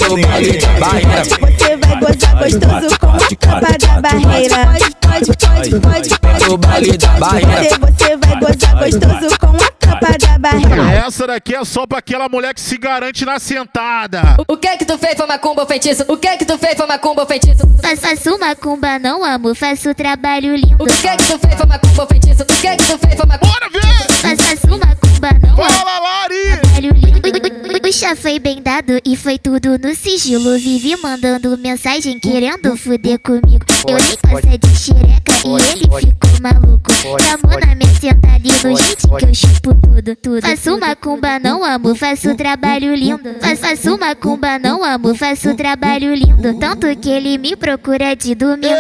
mané. 0.81 1.23
Você 1.23 1.77
vai 1.77 1.95
gozar 2.01 2.35
gostoso 2.39 2.99
com 2.99 3.07
a 3.07 3.19
tropa 3.19 3.79
da 3.79 4.01
barreira. 4.01 4.57
Pode, 4.67 4.91
pode, 5.01 5.31
pode, 5.37 5.71
pode, 5.81 6.09
pode, 6.19 6.45
Pro 6.45 6.59
baile 6.59 6.99
da 6.99 7.09
barreira. 7.19 7.79
Você, 7.79 7.79
você 7.79 8.17
vai 8.17 8.35
gozar 8.41 8.75
gostoso 8.79 9.39
com 9.39 9.47
a 9.47 9.82
tropa 10.07 10.19
da 10.19 10.39
barreira. 10.39 10.93
Essa 11.07 11.27
daqui 11.27 11.55
é 11.55 11.65
só 11.65 11.87
pra 11.87 11.99
aquela 11.99 12.29
mulher 12.29 12.55
que 12.55 12.61
se 12.61 12.77
garante 12.79 13.25
na 13.25 13.39
sentada. 13.39 14.37
O 14.49 14.57
que 14.57 14.77
que 14.77 14.85
tu 14.85 14.99
fez 14.99 15.15
foi 15.17 15.27
macumba 15.27 15.63
ou 15.63 15.69
feitiço? 15.69 16.05
O 16.09 16.17
que 16.17 16.37
que 16.37 16.45
tu 16.45 16.59
fez 16.59 16.75
foi 16.77 16.87
macumba 16.87 17.23
ou 17.23 17.27
feitiço? 17.29 17.63
Faço, 17.81 18.03
faço 18.03 18.39
macumba, 18.39 18.99
não 18.99 19.25
amo, 19.25 19.55
faço 19.55 19.95
trabalho 19.95 20.55
lindo. 20.57 20.83
O 20.83 20.87
que 20.87 21.17
que 21.17 21.25
tu 21.33 21.39
fez 21.39 21.55
foi 21.55 21.67
macumba 21.67 22.03
ou 22.03 22.09
feitiço? 22.09 22.43
O 22.43 22.47
que 22.47 22.77
que 22.77 22.85
tu 22.85 22.99
fez 22.99 23.15
foi 23.15 23.27
macumba? 23.27 23.53
Bora 23.53 23.69
ver! 23.71 24.13
Faço, 24.13 24.43
faço 24.43 24.79
macumba, 24.79 25.31
não 25.43 25.65
amo. 25.65 25.73
Fala, 25.73 25.99
Lari! 25.99 26.61
Trabalho 26.61 26.93
lindo. 26.95 27.62
Chá 27.93 28.17
foi 28.17 28.39
bem 28.39 28.63
dado 28.63 28.99
e 29.05 29.15
foi 29.15 29.39
tudo 29.39 29.79
no 29.79 29.95
sigilo. 29.95 30.59
Vivi 30.59 30.97
mandando 30.97 31.59
mensagem 31.59 32.19
querendo 32.19 32.75
fuder 32.75 33.19
comigo. 33.19 33.67
Eu 33.87 33.99
nem 33.99 34.17
gosto 34.33 34.59
de 34.59 34.79
xereca 34.79 35.33
e 35.45 35.71
ele 35.71 36.07
ficou 36.07 36.41
maluco. 36.41 36.91
Chamou 37.21 37.61
na 37.61 37.75
minha 37.75 37.95
sentada 38.01 38.41
e 38.43 38.51
no 38.51 38.77
jeitinho 38.77 39.17
que 39.19 39.25
eu 39.27 39.35
chupo 39.35 39.75
tudo, 39.75 40.17
tudo. 40.17 40.41
Faço 40.41 40.81
macumba, 40.81 41.39
não 41.39 41.63
amo, 41.63 41.95
faço 41.95 42.35
trabalho 42.35 42.95
lindo. 42.95 43.35
Faço, 43.41 43.61
faço 43.61 43.99
macumba, 43.99 44.59
não 44.59 44.83
amo, 44.83 45.15
faço 45.15 45.55
trabalho 45.55 46.15
lindo. 46.15 46.55
Tanto 46.59 46.87
que 46.97 47.11
ele 47.11 47.37
me 47.37 47.55
procura 47.55 48.17
de 48.17 48.35
domingo. 48.35 48.75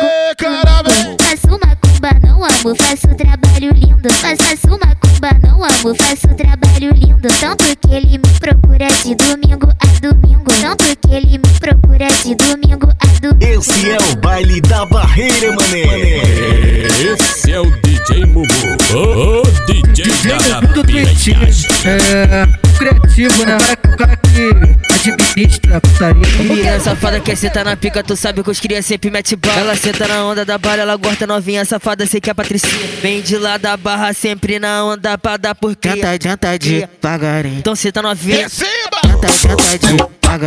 Faço 1.21 1.51
macumba, 1.51 1.82
não 2.23 2.45
amo, 2.45 2.75
faço 2.77 3.09
trabalho 3.15 3.73
lindo. 3.75 4.13
Faço, 4.15 4.43
faço 4.43 4.79
macumba, 4.79 5.31
não 5.47 5.63
amo, 5.63 5.95
faço 5.95 6.29
trabalho 6.35 6.93
lindo. 6.95 7.29
Tanto 7.41 7.65
que 7.81 7.95
ele 7.95 8.19
me 8.19 8.41
procura 8.41 8.89
de 9.05 9.15
domingo 9.15 9.69
a 9.71 10.01
domingo. 10.01 10.51
Tanto 10.61 10.85
que 11.01 11.15
ele 11.15 11.39
me 11.39 11.61
procura 11.61 12.09
de 12.25 12.35
domingo 12.35 12.89
a 12.89 13.21
domingo. 13.21 13.61
Esse 13.61 13.91
é 13.91 13.97
o 13.97 14.17
baile 14.17 14.61
da 14.63 14.85
barreira, 14.87 15.53
mané. 15.53 16.83
Esse 17.13 17.53
é 17.53 17.61
o 17.61 17.71
DJ 17.83 18.27
Mumu. 18.27 18.47
O, 18.95 19.43
o 19.43 19.67
DJ 19.67 19.92
Tudo 20.75 20.87
piranhagem. 20.87 21.67
é 21.85 22.79
criativo, 22.79 23.45
né? 23.45 23.57
O 23.57 23.97
cara, 23.97 24.17
cara 24.17 24.23
Administra 25.03 25.81
putaria. 25.81 26.23
Menina 26.39 26.81
safada 26.81 27.21
quer 27.21 27.37
sentar 27.37 27.65
na 27.65 27.77
pica, 27.77 28.03
tu 28.03 28.17
sabe 28.17 28.43
que 28.43 28.51
os 28.51 28.61
cria 28.61 28.81
sempre 28.83 29.11
mete 29.11 29.35
bala. 29.35 29.61
Ela 29.61 29.77
senta 29.77 30.07
na 30.07 30.25
onda 30.25 30.45
da 30.45 30.57
bala, 30.59 30.83
ela 30.83 30.97
gosta 30.97 31.27
novinha 31.27 31.65
safada, 31.65 32.07
sei 32.07 32.21
que 32.21 32.31
é 32.31 32.33
a 32.33 32.35
Patricinha. 32.35 32.87
Vem 33.01 33.21
de 33.21 33.37
lá 33.37 33.57
da 33.57 33.77
barra, 33.77 34.13
sempre 34.13 34.59
na 34.59 34.85
onda 34.85 35.19
pra 35.19 35.37
dar 35.37 35.55
por 35.55 35.75
cria. 35.75 36.19
Tenta, 36.19 36.19
tenta 36.19 36.59
devagarinho. 36.59 37.59
Então 37.59 37.75
senta 37.75 38.01
novinha. 38.01 38.49
Devagarinho. 38.49 39.21
Tenta 39.21 39.49
devagarinho. 39.49 40.22
Tá 40.33 40.39
tá 40.39 40.47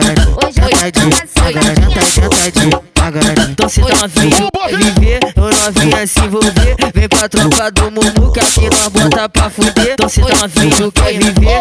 então 3.51 3.69
se 3.69 3.81
novinho 3.81 4.49
viver, 4.79 5.19
ou 5.35 5.43
novinha 5.43 6.07
se 6.07 6.19
envolver. 6.21 6.75
Vem 6.91 7.07
pra 7.07 7.29
tropa 7.29 7.71
do 7.71 7.91
Mumuca 7.91 8.41
que 8.45 8.61
nós 8.61 8.87
bota 8.87 9.29
pra 9.29 9.47
fuder. 9.51 9.91
Então 9.93 10.09
se 10.09 10.21
novinho 10.21 10.91
quer 10.91 11.13
viver, 11.13 11.59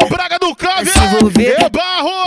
se 0.87 0.99
envolver. 1.01 1.57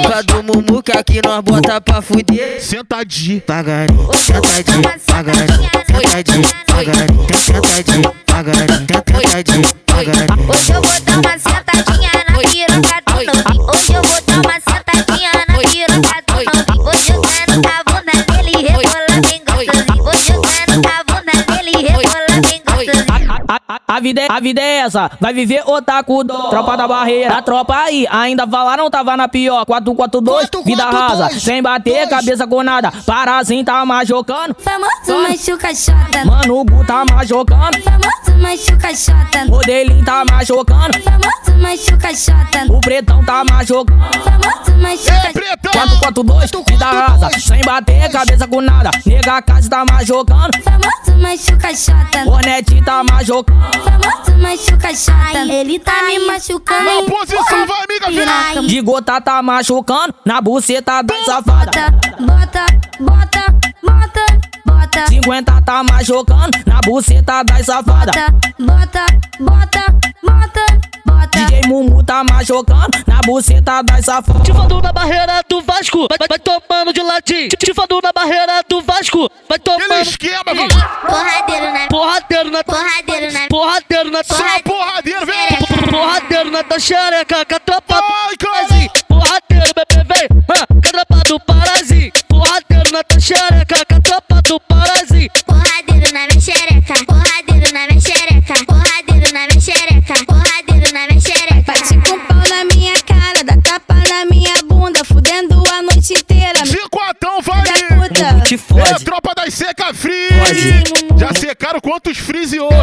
Tropa 0.04 0.24
do 0.24 0.44
mumu 0.44 0.84
que 0.84 1.22
nós 1.26 1.44
bota 1.44 1.82
pra 1.82 2.02
fuder. 2.04 2.62
Sentadinho, 2.62 3.42
pagarinho, 3.42 4.10
sentadinho, 4.14 4.82
pagarinho, 5.08 5.70
sentadinho. 5.88 6.57
A 24.38 24.40
vida 24.40 24.62
é, 24.62 24.82
a 24.82 24.86
essa, 24.86 25.12
vai 25.20 25.34
viver 25.34 25.64
otaku 25.66 26.24
dó. 26.24 26.50
Tropa 26.50 26.78
da 26.78 26.88
barreira, 26.88 27.38
a 27.38 27.42
tropa 27.42 27.76
aí, 27.76 28.08
ainda 28.10 28.48
falaram 28.48 28.90
tava 28.90 29.18
na 29.18 29.28
pior. 29.28 29.66
442, 29.66 30.50
vida 30.64 30.86
rasa, 30.86 31.40
sem 31.40 31.62
bater 31.62 32.08
cabeça 32.08 32.46
com 32.46 32.64
nada. 32.64 32.92
Parazinho 33.06 33.66
tá 33.66 33.84
majocando. 33.86 34.56
Famoso 34.60 35.28
machuca 35.28 35.74
chota. 35.74 36.26
Mano, 36.26 36.60
o 36.60 36.64
Gu 36.64 36.86
tá 36.86 37.04
majocando. 37.12 37.82
Famoso 37.82 38.42
machuca 38.42 38.96
chota. 38.96 39.46
Modelinho 39.48 40.06
tá 40.06 40.24
majocando. 40.32 41.02
Famoso 41.02 41.62
machuca 41.62 42.16
chota. 42.16 42.66
O 42.72 42.80
pretão 42.80 43.24
tá 43.26 43.44
majocando. 43.50 44.04
Famoso 44.24 44.78
machuca 44.82 45.28
442, 45.72 46.52
vida 46.70 46.86
rasa, 46.86 47.30
sem 47.40 47.62
bater 47.62 48.10
cabeça 48.12 48.48
com 48.48 48.62
nada. 48.62 48.92
Nega 49.06 49.42
casa 49.42 49.70
tá 49.70 49.84
majocando. 49.90 50.52
Famoso 50.64 51.22
machuca 51.22 51.76
chota. 51.76 52.30
Hornet 52.30 52.82
tá 52.84 53.04
majocando. 53.04 53.84
Famoso 53.84 54.27
machuca 54.36 54.94
chota. 54.96 55.40
Ele 55.50 55.80
tá 55.80 56.04
me 56.04 56.20
machucando. 56.20 56.84
Na 56.84 57.04
posição, 57.04 57.66
vai, 57.66 57.84
amiga, 57.84 58.12
vira. 58.12 58.62
De 58.68 58.82
gota 58.82 59.22
tá 59.22 59.42
machucando, 59.42 60.14
na 60.26 60.42
buceta 60.42 61.02
da 61.02 61.16
safada. 61.24 61.72
Bota, 61.72 61.96
bota, 62.20 62.66
bota, 63.00 63.60
bota. 63.84 64.40
50 65.10 65.62
tá 65.62 65.84
majocando, 65.84 66.58
na 66.66 66.80
buceta 66.82 67.44
da 67.44 67.64
safada. 67.64 68.12
Bota, 68.60 69.06
bota, 69.40 69.86
bota, 70.24 70.80
bota. 71.06 71.40
DJ 71.40 71.62
Mumu 71.68 72.04
tá 72.04 72.24
majocando, 72.24 72.98
na 73.06 73.22
buceta 73.26 73.84
da 73.84 74.02
safada. 74.02 74.40
Te 74.40 74.54
fodou 74.54 74.82
na 74.82 74.92
barreira 74.92 75.42
do 75.50 75.62
Vasco, 75.62 76.08
vai, 76.10 76.28
vai 76.28 76.40
tomando 76.40 76.94
de 76.94 77.48
te 77.50 77.74
fodou 77.74 78.00
na 78.02 78.12
barreira 78.12 78.64
do 78.68 78.82
Vasco, 78.82 79.30
vai 79.48 79.60
tomando. 79.60 80.02
esquema, 80.02 80.44
vamos. 80.46 80.74
Porradeiro 81.08 81.72
na 81.72 81.88
Porradeiro 81.88 82.52
na 82.52 82.64
Porradeiro 82.64 83.32
na 83.34 83.48
Porradeiro 83.48 84.12
na 84.12 84.24
Só 84.24 84.60
porradeiro, 84.64 85.26
vem. 85.26 85.90
Porradeiro 85.90 86.52
na 86.52 86.64
tua 86.64 86.80
xereca, 86.80 87.46
com 87.46 87.56
a 87.56 87.60
tropa 87.60 87.96
do 87.96 88.38
Parazinho. 88.38 88.90
Na 92.98 93.04
tua 93.04 93.20
xereca, 93.20 93.86
com 93.88 93.96
a 93.96 94.02
tropa 94.02 94.42
do 94.42 94.60
Parazinho. 94.62 95.30
Porradeiro 95.46 96.12
na 96.14 96.26
minha 96.28 96.42
xereca. 96.42 96.94
Porradeiro 97.06 97.72
na 97.74 97.88
minha 97.88 98.02
xereca. 98.02 98.66
Porradeiro 98.66 99.34
na 99.34 99.48
minha 99.48 99.62
xereca. 99.62 100.26
Porradeiro 100.26 100.94
na 100.94 101.08
minha 101.08 101.22
xereca. 101.22 101.62
Bate 101.68 101.94
com 102.10 102.20
pau 102.26 102.44
na 102.50 102.64
minha 102.74 102.94
cara, 103.06 103.44
dá 103.44 103.56
tapa 103.62 103.94
na 104.10 104.26
minha 104.26 104.54
bunda, 104.66 105.04
fudendo 105.06 105.62
a 105.72 105.82
noite 105.84 106.14
inteira. 106.14 106.66
Cinquatão, 106.66 107.40
vai. 107.44 107.62
puta. 108.00 108.42
Te 108.42 108.56
É 108.56 108.58
fode. 108.58 108.92
a 108.94 109.00
tropa 109.00 109.34
das 109.36 109.54
seca. 109.54 109.94
Fode. 109.94 111.20
Já 111.20 111.34
secaram 111.40 111.80
quantos 111.80 112.18
freeze 112.18 112.60
hoje? 112.60 112.74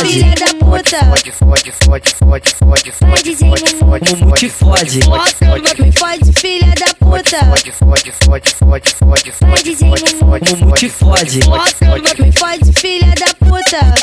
Filha 0.00 0.34
da 0.36 0.54
puta. 0.54 1.04
Fode, 1.04 1.32
fode, 1.32 1.72
fode, 1.72 2.14
fode, 2.14 2.54
fode, 2.54 2.92
fode, 2.92 2.92
fode, 2.92 3.76
fode, 3.76 4.16
Mumu 4.16 4.34
te 4.34 4.48
fode. 4.48 5.00
Me 5.82 5.92
fode, 5.92 6.32
filha 6.40 6.72
da 6.78 6.94
puta. 7.22 7.44
fode, 7.44 7.72
fode, 7.72 8.12
fode, 8.12 8.54
fode, 8.54 8.94
fode, 8.94 9.32
fode, 9.32 9.76
fode, 9.76 10.14
fode, 10.14 10.76
te 10.76 10.88
fode. 10.88 11.38
Me 12.22 12.32
fode, 12.32 12.72
filha 12.78 13.12
da 13.18 13.34
puta. 13.46 13.94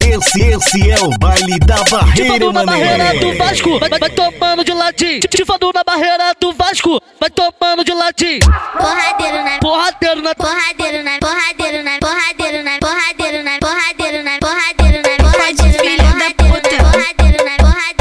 Esse, 0.00 0.42
esse 0.42 0.90
é 0.90 0.98
o 1.00 1.10
baile 1.18 1.58
da 1.60 1.84
barreira, 1.84 2.32
fodou 2.32 2.52
na 2.52 2.64
barreira 2.64 3.14
do 3.18 3.36
Vasco, 3.36 3.78
vai, 3.78 3.90
vai 3.90 4.10
tomando 4.10 4.64
de 4.64 4.72
ladinho. 4.72 5.20
Te, 5.20 5.44
na 5.74 5.84
barreira 5.84 6.34
do 6.40 6.52
Vasco, 6.54 7.00
vai 7.20 7.30
tomando 7.30 7.84
de 7.84 7.92
ladinho. 7.92 8.40
Porradeiro 8.78 9.44
na 9.44 9.58
Porradeiro 9.58 10.22
na 10.22 10.34
Porradeiro 10.34 11.02
na 11.04 11.18
Porradeiro 11.18 11.82
na 11.84 11.98
Porradeiro 12.00 12.62
na 12.64 12.78
Porradeiro 12.78 13.42
na 13.44 13.58
Porradeiro 13.58 14.22
na 14.24 14.38
Porradeiro 14.38 15.02
na 15.02 15.16
Porradeiro 15.18 15.72
na 15.72 15.78
filha 15.78 16.02
da 16.02 16.30
puta. 16.30 16.76
Porradeiro 16.78 17.44
na 17.44 17.56
Porradeiro 17.56 17.58
na 17.58 17.58
Me 17.58 17.66
fode, 17.66 17.66
filha 17.66 17.97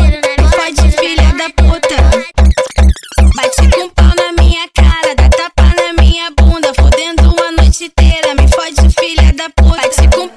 Bate 1.90 3.70
com 3.74 3.88
pau 3.90 4.14
na 4.18 4.34
minha 4.42 4.68
cara, 4.74 5.16
dá 5.16 5.30
tapa 5.30 5.74
na 5.76 5.94
minha 6.02 6.30
bunda, 6.32 6.74
fudendo 6.74 7.34
a 7.42 7.52
noite 7.52 7.86
inteira. 7.86 8.36
Me 8.36 8.46
fode, 8.50 8.94
filha 9.00 9.32
da 9.32 9.50
puta. 9.56 10.37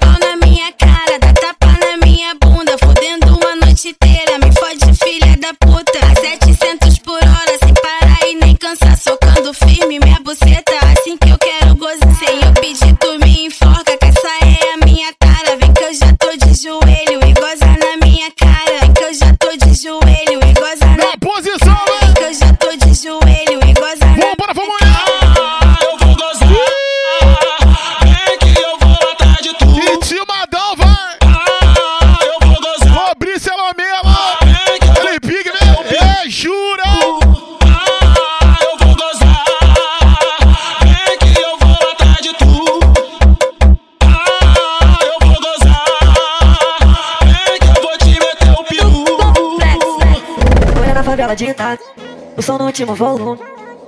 Último 52.81 52.95
volume. 52.95 53.39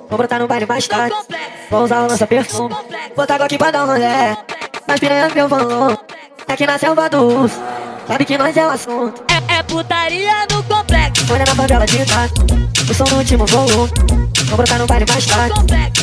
Vou 0.09 0.17
brotar 0.17 0.39
no 0.39 0.47
baile 0.47 0.65
mais 0.65 0.87
tarde, 0.87 1.15
vou 1.69 1.83
usar 1.83 2.03
o 2.03 2.07
lança 2.07 2.27
perfume. 2.27 2.75
Botar 3.15 3.35
água 3.35 3.45
aqui 3.47 3.57
pra 3.57 3.71
dar 3.71 3.85
um 3.85 3.87
rolé, 3.87 4.37
nas 4.87 4.99
piranhas 4.99 5.33
meu 5.33 5.47
valor. 5.47 5.97
Aqui 6.47 6.67
na 6.67 6.77
selva 6.77 7.09
do 7.09 7.23
urso, 7.23 7.59
sabe 8.07 8.25
que 8.25 8.37
nós 8.37 8.55
é 8.55 8.65
o 8.65 8.69
assunto. 8.69 9.23
É, 9.53 9.63
putaria 9.63 10.47
no 10.51 10.63
complexo. 10.63 11.25
Olha 11.31 11.45
na 11.45 11.55
favela 11.55 11.85
de 11.85 11.97
Itaco, 12.01 12.33
o 12.89 12.93
som 12.93 13.03
no 13.05 13.17
último 13.17 13.45
volume. 13.45 13.91
Vou 14.47 14.57
brotar 14.57 14.77
no 14.79 14.85
baile 14.87 15.05
mais 15.09 15.25
tarde, 15.25 15.53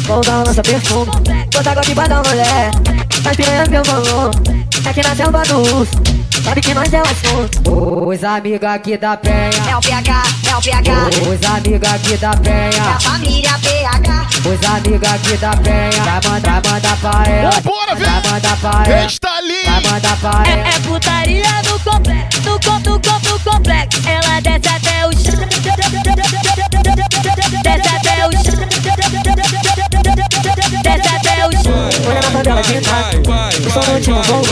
vou 0.03 0.21
usar 0.21 0.39
o 0.41 0.47
lança 0.47 0.63
perfume. 0.63 1.11
Botar 1.53 1.73
aqui 1.73 1.95
pra 1.95 2.07
dar 2.07 2.21
um 2.21 2.29
rolé, 2.29 2.71
nas 3.25 3.37
piranhas 3.37 3.69
meu 3.69 3.83
valor. 3.85 4.31
Aqui 4.89 5.03
na 5.03 5.15
selva 5.15 5.43
do 5.43 5.59
urso, 5.59 5.93
sabe 6.43 6.61
que 6.63 6.73
nós 6.75 6.93
é 6.93 6.99
o 6.99 7.03
assunto. 7.03 8.09
Os 8.09 8.25
amigos 8.25 8.67
aqui 8.69 8.97
da 8.97 9.17
penha. 9.17 9.51
É 9.69 9.77
o 9.77 9.81
PH, 9.81 10.23
é 10.51 10.57
o 10.57 10.63
PH. 10.63 10.93
Os 11.29 11.51
amigos 11.51 11.89
aqui 11.93 12.17
da 12.17 12.29
É 12.29 12.31
a 12.31 12.37
penha. 12.37 13.01
família 13.01 13.59
PH. 13.63 14.27
Os 14.39 14.69
amigos 14.71 15.09
aqui 15.13 15.37
da 15.37 15.51
penha. 15.59 16.03
Vai 16.03 16.31
mandar, 16.31 16.63
vai 16.63 16.73
mandar 16.73 16.97
pra 16.97 17.31
ela. 17.31 17.51
Vambora, 17.51 17.95
vem. 17.95 18.07
Vai 18.09 18.31
mandar 18.33 18.57
pra 18.57 18.71
ela. 18.87 19.03
É, 19.43 20.69
é 20.69 20.81
putaria 20.81 21.63
no 21.65 21.81
complexo, 21.81 22.43
no 22.43 22.61
conto, 22.61 23.01
conto 23.09 23.41
complexo. 23.43 24.03
Ela 24.07 24.39
desce 24.41 24.69
até 24.69 25.07
o 25.07 25.13
chão. 25.13 25.49
Desce 27.63 27.89
até 27.89 28.27
o 28.27 28.33
chão. 28.33 28.69
Desce 30.83 31.09
até 31.09 31.47
o 31.47 31.53
chão. 31.53 31.89
Olha 32.07 32.21
na 32.21 32.31
favela 32.31 32.63
de 32.63 32.77
impacto. 32.77 33.67
O 33.67 33.71
som 33.71 33.81
antigo 33.97 34.23
vou 34.23 34.43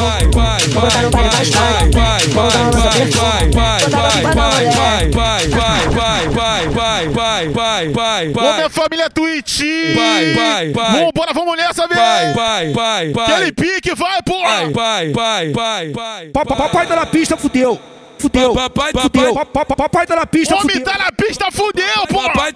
Vou 0.73 0.83
botar 0.83 1.03
no 1.03 1.11
baile 1.11 1.31
mais 1.35 1.51
tarde. 1.51 1.99
Vou 2.33 2.51
dar 2.51 2.59
uma 2.59 2.71
lança 2.71 2.89
perfeita. 2.89 3.19
Vou 3.53 3.91
dar 3.91 4.15
uma 4.17 4.33
vai, 4.33 4.65
vai, 4.71 5.09
vai, 5.11 5.49
vai, 5.49 6.29
vai, 6.29 6.69
vai, 6.69 7.09
vai, 7.09 7.49
vai, 7.49 7.89
vai 7.91 8.08
pai, 8.27 8.33
pai. 8.33 8.57
Minha 8.57 8.71
família 8.71 9.05
é 9.05 9.09
Twitch. 9.09 9.61
Pai, 9.95 10.35
pai, 10.35 10.71
pai. 10.71 11.05
Vambora, 11.05 11.33
vamos 11.33 11.57
nessa, 11.57 11.87
velho. 11.87 12.01
Pai, 12.01 12.35
pai, 12.35 12.73
pai, 12.73 13.11
pai. 13.11 13.35
Aquele 13.35 13.53
pique, 13.53 13.95
vai, 13.95 14.23
porra. 14.23 14.71
Pai, 14.73 15.11
pai, 15.11 15.51
pai, 15.53 15.91
pai. 15.93 16.31
Papai 16.33 16.87
tá 16.87 16.97
na 16.97 17.07
pista, 17.07 17.37
fudeu. 17.37 17.81
Fudeu. 18.19 18.53
Papai, 18.55 18.93
Fudeu. 18.93 19.35
papai. 19.35 19.53
Pa- 19.53 19.65
pa- 19.65 19.77
Papai 19.77 20.07
tá 20.07 20.17
na 20.17 20.27
pista, 20.27 20.55
Homem 20.57 20.77
fudeu. 20.79 20.85
tá 20.85 20.99
na 20.99 21.13
pista, 21.13 21.47
fudeu, 21.53 22.07
porra. 22.09 22.29
Papai. 22.31 22.55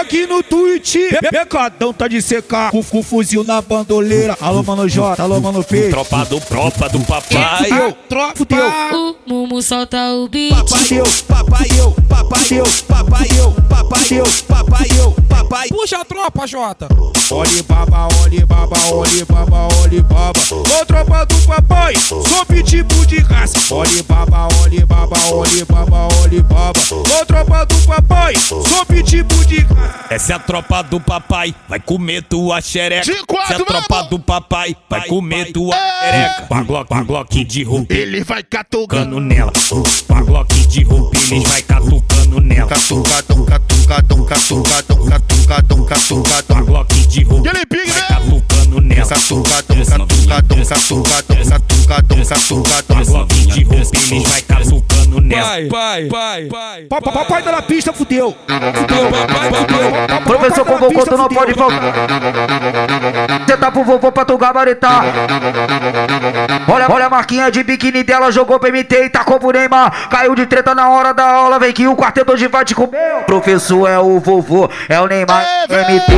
Aqui 0.00 0.26
no 0.26 0.42
Twitch, 0.42 0.94
pe- 0.94 1.30
pecadão 1.30 1.92
tá 1.92 2.06
de 2.08 2.20
secar 2.20 2.70
com, 2.70 2.82
com 2.82 3.02
fuzil 3.02 3.44
na 3.44 3.60
bandoleira. 3.62 4.36
Alô, 4.40 4.62
mano 4.62 4.88
J, 4.88 5.20
alô, 5.22 5.40
mano 5.40 5.62
P. 5.64 5.88
Tropa 5.90 6.24
do 6.24 6.40
tropa 6.40 6.88
do 6.88 7.00
papai. 7.00 7.68
Fudeu, 7.68 7.92
tro- 8.08 8.32
fudeu. 8.36 8.66
O 8.92 9.16
Mumu 9.26 9.62
solta 9.62 9.96
o 10.12 10.28
beat. 10.28 10.54
Fudeu, 10.68 11.04
papai 11.28 11.66
eu, 11.78 11.90
papai 12.08 12.46
eu, 12.50 12.64
papai 12.88 13.26
eu, 13.38 13.52
papai 13.68 14.06
eu, 14.10 14.24
papai 14.48 14.86
eu, 14.98 15.12
papai. 15.28 15.68
Puxa 15.68 15.98
a 16.00 16.04
tropa, 16.04 16.46
Jota. 16.46 16.88
Olhe 17.30 17.62
baba, 17.62 18.08
olhe 18.22 18.44
baba, 18.44 18.76
olhe 18.92 19.24
baba, 19.24 19.68
olhe 19.82 20.00
baba. 20.02 20.40
Ô 20.50 20.84
tropa 20.86 21.24
do 21.26 21.36
papai, 21.46 21.94
sou 21.96 22.22
pitbull 22.46 23.04
de 23.06 23.18
raça. 23.20 23.74
Olhe 23.74 24.02
baba, 24.02 24.48
olhe 24.62 24.63
baba, 24.86 25.16
olhe 25.32 25.64
baba, 25.64 26.08
olhe 26.22 26.42
baba. 26.42 26.80
Ô 26.90 27.26
tropa 27.26 27.64
do 27.66 27.76
papai, 27.86 28.34
sou 28.36 28.62
pitbull 28.86 29.44
de. 29.44 29.66
Essa 30.10 30.32
é 30.32 30.36
a 30.36 30.38
tropa 30.38 30.82
do 30.82 31.00
papai, 31.00 31.54
vai 31.68 31.80
comer 31.80 32.22
tua 32.22 32.60
xereca. 32.60 33.04
De 33.04 33.24
quatro, 33.24 33.54
Essa 33.54 33.54
é 33.54 33.62
a 33.62 33.66
tropa 33.66 34.02
do 34.04 34.18
papai, 34.18 34.76
vai 34.88 35.06
comer 35.06 35.52
tua 35.52 35.76
xereca. 35.76 36.42
Paglock, 36.48 36.88
paglock 36.88 37.44
de 37.44 37.62
roupa. 37.62 37.92
Ele 37.92 38.24
vai 38.24 38.42
catucando. 38.42 39.20
Nela, 39.20 39.52
paglock 40.06 40.66
de 40.66 40.82
roupa, 40.84 41.16
eles 41.16 41.48
vai 41.48 41.62
catucando 41.62 42.40
nela. 42.40 42.68
Catucadão, 42.68 43.44
catucadão, 43.44 44.24
catucadão, 44.24 45.04
catucadão, 45.04 45.84
catucadão. 45.84 46.56
Paglock 46.56 46.94
de 47.06 47.22
roupa, 47.24 47.50
satucadão, 49.04 49.84
satucadão, 49.84 50.64
satucadão, 50.64 51.44
satucadão, 51.44 52.24
satucadão. 52.24 53.26
De 53.46 53.62
roupinhas 53.64 54.30
vai 54.30 54.42
casar 54.42 54.73
nela. 55.24 55.44
Vai, 55.48 55.68
vai, 55.68 56.08
vai, 56.08 56.48
vai. 56.48 56.82
Pa- 56.82 57.00
pa- 57.00 57.12
Papai 57.12 57.42
tá 57.42 57.52
na 57.52 57.62
pista, 57.62 57.92
fudeu. 57.92 58.36
Fudeu, 58.46 59.10
papai, 59.10 59.52
fudeu. 59.52 60.20
Professor 60.24 60.64
convocou, 60.64 61.04
tu 61.04 61.16
não 61.16 61.28
pode 61.28 61.52
voltar. 61.54 61.80
Cê 63.48 63.56
tá 63.56 63.70
pro 63.70 63.84
vovô 63.84 64.10
pra 64.12 64.24
tu 64.24 64.36
gabaritar. 64.36 65.04
Olha, 66.68 66.86
olha 66.90 67.06
a 67.06 67.10
marquinha 67.10 67.50
de 67.50 67.62
biquíni 67.62 68.02
dela, 68.02 68.30
jogou 68.32 68.58
pro 68.58 68.68
MT 68.72 69.04
e 69.04 69.10
tacou 69.10 69.38
pro 69.38 69.50
Neymar. 69.52 70.08
Caiu 70.08 70.34
de 70.34 70.46
treta 70.46 70.74
na 70.74 70.88
hora 70.90 71.12
da 71.14 71.24
aula, 71.24 71.58
vem 71.58 71.72
que 71.72 71.86
o 71.86 71.96
quarteto 71.96 72.32
hoje 72.32 72.48
vai 72.48 72.64
te 72.64 72.74
comer. 72.74 73.24
Professor 73.26 73.86
é 73.88 73.98
o 73.98 74.18
vovô, 74.18 74.68
é 74.88 75.00
o 75.00 75.06
Neymar, 75.06 75.44
MT. 75.70 76.14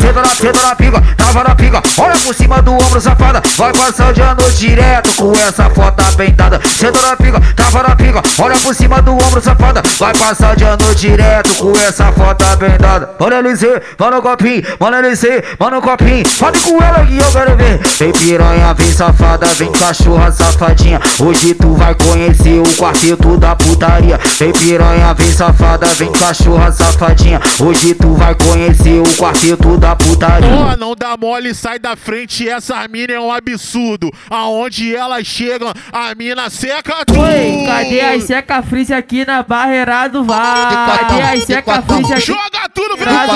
Senta 0.00 0.22
na, 0.22 0.28
senta 0.28 0.62
na 0.62 0.74
tava 1.16 1.44
na 1.44 1.54
pica, 1.54 1.82
olha 1.98 2.16
por 2.16 2.34
cima 2.34 2.62
do 2.62 2.72
ombro, 2.72 3.00
safada. 3.00 3.42
Vai 3.56 3.72
passar 3.72 4.12
de 4.14 4.22
ano 4.22 4.50
direto 4.52 5.14
com 5.16 5.32
essa 5.32 5.68
foto 5.68 6.16
bem 6.16 6.32
dada. 6.32 6.60
Senta 6.64 7.00
na 7.02 7.16
pica, 7.16 7.40
tava 7.54 7.82
na 7.82 7.96
pica, 7.96 8.22
olha 8.38 8.56
por 8.56 8.74
cima 8.74 9.02
do 9.02 9.12
ombro, 9.12 9.42
safada. 9.42 9.82
Vai 9.98 10.14
passar 10.14 10.56
de 10.56 10.64
ano 10.64 10.94
direto 10.94 11.54
com 11.56 11.72
essa 11.76 12.10
foto 12.12 12.44
dada. 12.80 13.10
Olha 13.18 13.36
LC, 13.36 13.82
mano 13.98 14.22
copinho, 14.22 14.62
mano 14.80 14.96
LC, 14.96 15.44
mano 15.58 15.82
copinho. 15.82 16.24
Pode 16.38 16.60
com 16.60 16.82
ela 16.82 17.04
que 17.04 17.18
eu 17.18 17.32
quero 17.32 17.56
ver. 17.56 17.78
Vem 17.98 18.12
piranha, 18.12 18.72
vem 18.74 18.92
safada, 18.92 19.46
vem 19.46 19.70
cachorra 19.72 20.32
safadinha. 20.32 21.00
Hoje 21.18 21.54
tu 21.54 21.74
vai 21.74 21.94
conhecer 21.94 22.58
o 22.58 22.76
quarteto 22.76 23.36
da 23.36 23.54
putaria. 23.54 24.18
Vem 24.38 24.52
piranha, 24.52 25.12
vem 25.14 25.32
safada, 25.32 25.86
vem 25.86 26.10
cachorra 26.12 26.72
safadinha. 26.72 26.85
Hoje 27.60 27.94
tu 27.94 28.14
vai 28.14 28.34
conhecer 28.34 29.00
o 29.00 29.16
quarteto 29.16 29.76
da 29.76 29.96
putaria. 29.96 30.48
Porra, 30.48 30.76
não 30.76 30.94
dá 30.94 31.16
mole, 31.16 31.54
sai 31.54 31.78
da 31.78 31.96
frente. 31.96 32.48
Essa 32.48 32.86
mina 32.88 33.12
é 33.12 33.20
um 33.20 33.32
absurdo. 33.32 34.10
Aonde 34.30 34.94
elas 34.94 35.26
chegam, 35.26 35.72
a 35.92 36.14
mina 36.14 36.48
seca 36.48 37.04
tudo. 37.04 37.20
Oi, 37.20 37.64
cadê 37.66 38.00
as 38.00 38.24
seca 38.24 38.62
frise 38.62 38.94
aqui 38.94 39.26
na 39.26 39.42
barreira 39.42 40.08
do 40.08 40.24
VAR? 40.24 41.00
Cadê 41.00 41.22
as 41.22 41.44
seca 41.44 41.82
frise 41.82 42.12
aqui 42.12 42.26
Joga 42.26 42.68
tudo, 42.74 42.96
VAR? 42.96 43.26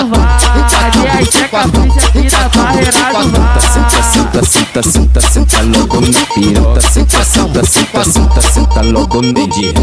Cadê 0.69 1.07
as 1.07 1.29
seca 1.29 1.67
frise 1.67 1.99
aqui 1.99 2.31
na 2.31 2.49
barreira 2.49 2.91
do 2.91 3.29
VAR? 3.31 3.61
Senta, 3.61 4.03
senta, 4.03 4.43
senta, 4.43 4.83
senta, 4.83 5.21
senta 5.21 5.61
logo 5.61 6.01
na 6.01 6.25
piroca. 6.33 6.81
Senta, 6.81 7.23
senta, 7.23 7.65
senta, 7.65 8.03
senta, 8.03 8.41
senta 8.41 8.81
logo 8.81 9.21
no 9.21 9.47
dia. 9.49 9.73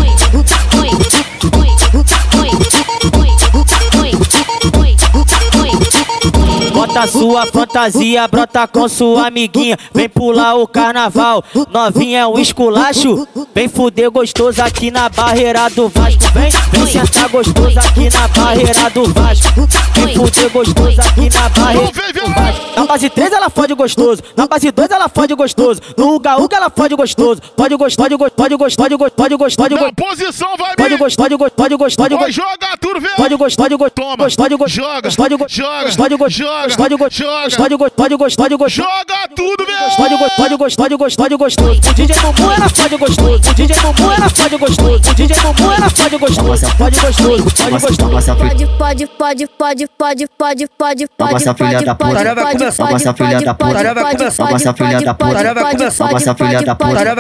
Bota 6.79 7.09
sua 7.09 7.45
fantasia, 7.45 8.29
brota 8.29 8.69
com 8.69 8.87
sua 8.89 9.27
amiguinha. 9.27 9.77
Vem 9.93 10.09
pular 10.09 10.55
o 10.55 10.65
carnaval, 10.65 11.43
novinha 11.73 12.21
é 12.21 12.27
um 12.29 12.39
esculacho. 12.39 13.27
Vem 13.53 13.67
fuder 13.69 14.09
gostoso 14.13 14.63
aqui 14.63 14.89
na 14.89 15.09
barreira 15.09 15.69
do 15.71 15.89
Vasco. 15.89 16.23
Vem, 16.33 16.51
vem 16.71 16.87
sentar 16.87 17.29
gostoso 17.31 17.77
aqui 17.81 18.09
na 18.09 18.29
barreira 18.29 18.91
do 18.91 19.13
Vasco. 19.13 19.69
Vem 19.95 20.15
fuder 20.15 20.51
gostoso 20.51 21.01
aqui 21.01 21.29
na 21.35 21.49
barreira 21.49 22.13
do 22.13 22.33
Vasco. 22.33 22.69
Na 22.77 22.87
base 22.87 23.11
3 23.11 23.33
ela 23.33 23.51
fode 23.51 23.75
gostoso, 23.75 24.23
na 24.37 24.47
base 24.47 24.71
2 24.71 24.89
ela 24.89 25.09
fode 25.09 25.35
gostoso. 25.35 25.81
No 25.97 26.15
Uga 26.15 26.37
Uga 26.37 26.57
ela 26.59 26.71
fode 26.71 26.95
gostoso. 26.95 27.41
Pode 27.57 27.75
gostar, 27.75 28.05
pode 28.05 28.15
gostar, 28.17 28.37
pode 28.37 28.57
gostar, 28.57 28.83
pode 28.85 28.97
gostar, 28.97 29.17
pode 29.17 29.37
gostar, 29.37 29.63
pode 29.65 29.75
gostar. 29.75 29.93
posição, 29.95 30.57
vai, 30.57 30.77
Pode 30.77 30.97
gostar, 30.97 31.23
pode 31.25 31.35
gostar, 31.35 31.57
pode 31.57 31.75
gostar, 31.75 32.03
pode 32.05 32.15
gostar. 32.15 32.31
joga. 32.31 32.69
Pode 33.17 33.35
gostar, 33.37 33.63
pode 33.65 33.77
gostar, 33.77 33.91
Toma, 33.91 34.17
pode 34.17 34.57
gostar, 34.57 34.69
joga, 34.69 35.11
pode 35.17 35.37
gostar, 35.37 35.49
joga, 35.49 35.97
pode 35.97 36.17
gostar, 36.17 36.45
joga, 36.45 36.68
joga. 36.69 36.83
pode 36.83 36.97
gostar, 36.97 37.57
pode 37.57 37.77
gostar, 37.77 37.97
pode 37.97 38.17
gostar, 38.17 38.43
pode 38.43 38.57
gostar. 38.57 38.83
Joga 38.83 39.29
tudo, 39.35 39.67
velho. 39.67 39.97
Pode 39.97 40.17
gostar, 40.17 40.37
pode 40.37 40.57
gostar, 40.57 40.83
pode 40.83 40.97
gostar, 40.97 41.23
pode 41.23 41.37
gostoso. 41.37 41.81
O 41.91 41.95
DJ 41.95 42.15
Bumbum 42.21 42.53
era 42.53 42.69
fode 42.69 42.97
gostoso. 42.97 43.51
O 43.51 43.55
DJ 43.55 43.75
Bumbum 43.81 44.13
era 44.13 44.31
fode 44.31 44.57
gostoso. 44.59 45.11
O 45.11 45.15
DJ 45.15 45.41
Bumbum 45.41 45.73
era 45.73 45.91
fode 45.91 46.19
gostoso. 46.19 46.67
Pode 46.77 47.01
gostoso, 47.01 47.45
pode 47.45 47.71
gostoso. 47.71 48.09
Pode, 48.39 48.67
pode, 48.67 49.07
pode, 49.07 49.47
pode, 49.47 49.87
pode, 49.89 50.27
pode, 50.39 50.69
pode, 50.79 51.09
pode, 51.09 51.33
Nossa 51.33 51.55
filha 51.55 51.83
da 51.83 51.95
puta. 51.95 52.15
pode, 52.15 52.35
pode, 52.41 52.65
Nossa 52.65 52.87
pode, 52.87 53.17
filha 53.19 53.41
da 53.41 53.55
puta. 53.55 53.75
pode, 53.75 53.95
pode, 54.01 54.25
Nossa 54.25 54.47
pode, 54.47 54.79
filha 54.79 55.01
da 55.03 55.15
puta. 55.15 55.35
pode, 55.35 55.55
pode, 55.55 56.15
Nossa 56.15 56.35
filha 56.35 56.63
da 56.63 56.75
puta. 56.77 56.99
pode, 56.99 57.15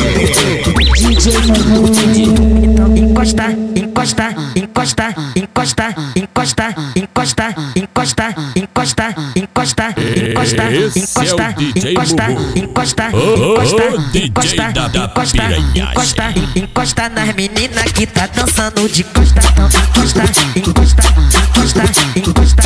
Então 1.25 2.97
encosta, 2.97 3.51
encosta, 3.77 4.36
encosta, 4.57 5.15
encosta, 5.38 5.95
encosta, 6.17 6.75
encosta, 6.97 7.55
encosta, 7.77 8.36
encosta, 8.57 9.15
encosta, 9.33 9.95
encosta, 10.17 10.63
é 10.63 10.75
encosta, 10.99 11.55
encosta, 12.57 13.05
encosta, 13.07 13.07
encosta, 14.13 14.65
encosta, 14.99 15.43
encosta, 15.73 16.25
encosta 16.57 17.07
nas 17.07 17.33
meninas 17.36 17.91
que 17.93 18.05
tá 18.05 18.27
dançando 18.27 18.89
de 18.89 19.05
costa, 19.05 19.39
então 19.39 19.67
encosta, 19.67 20.23
encosta, 20.57 21.03
encosta, 21.55 21.83
encosta, 22.17 22.63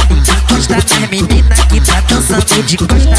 encosta 0.49 0.75
nas 0.99 1.09
meninas 1.11 1.59
que 1.65 1.79
tá 1.79 2.01
dançando 2.09 2.63
de 2.63 2.77
costa. 2.77 3.17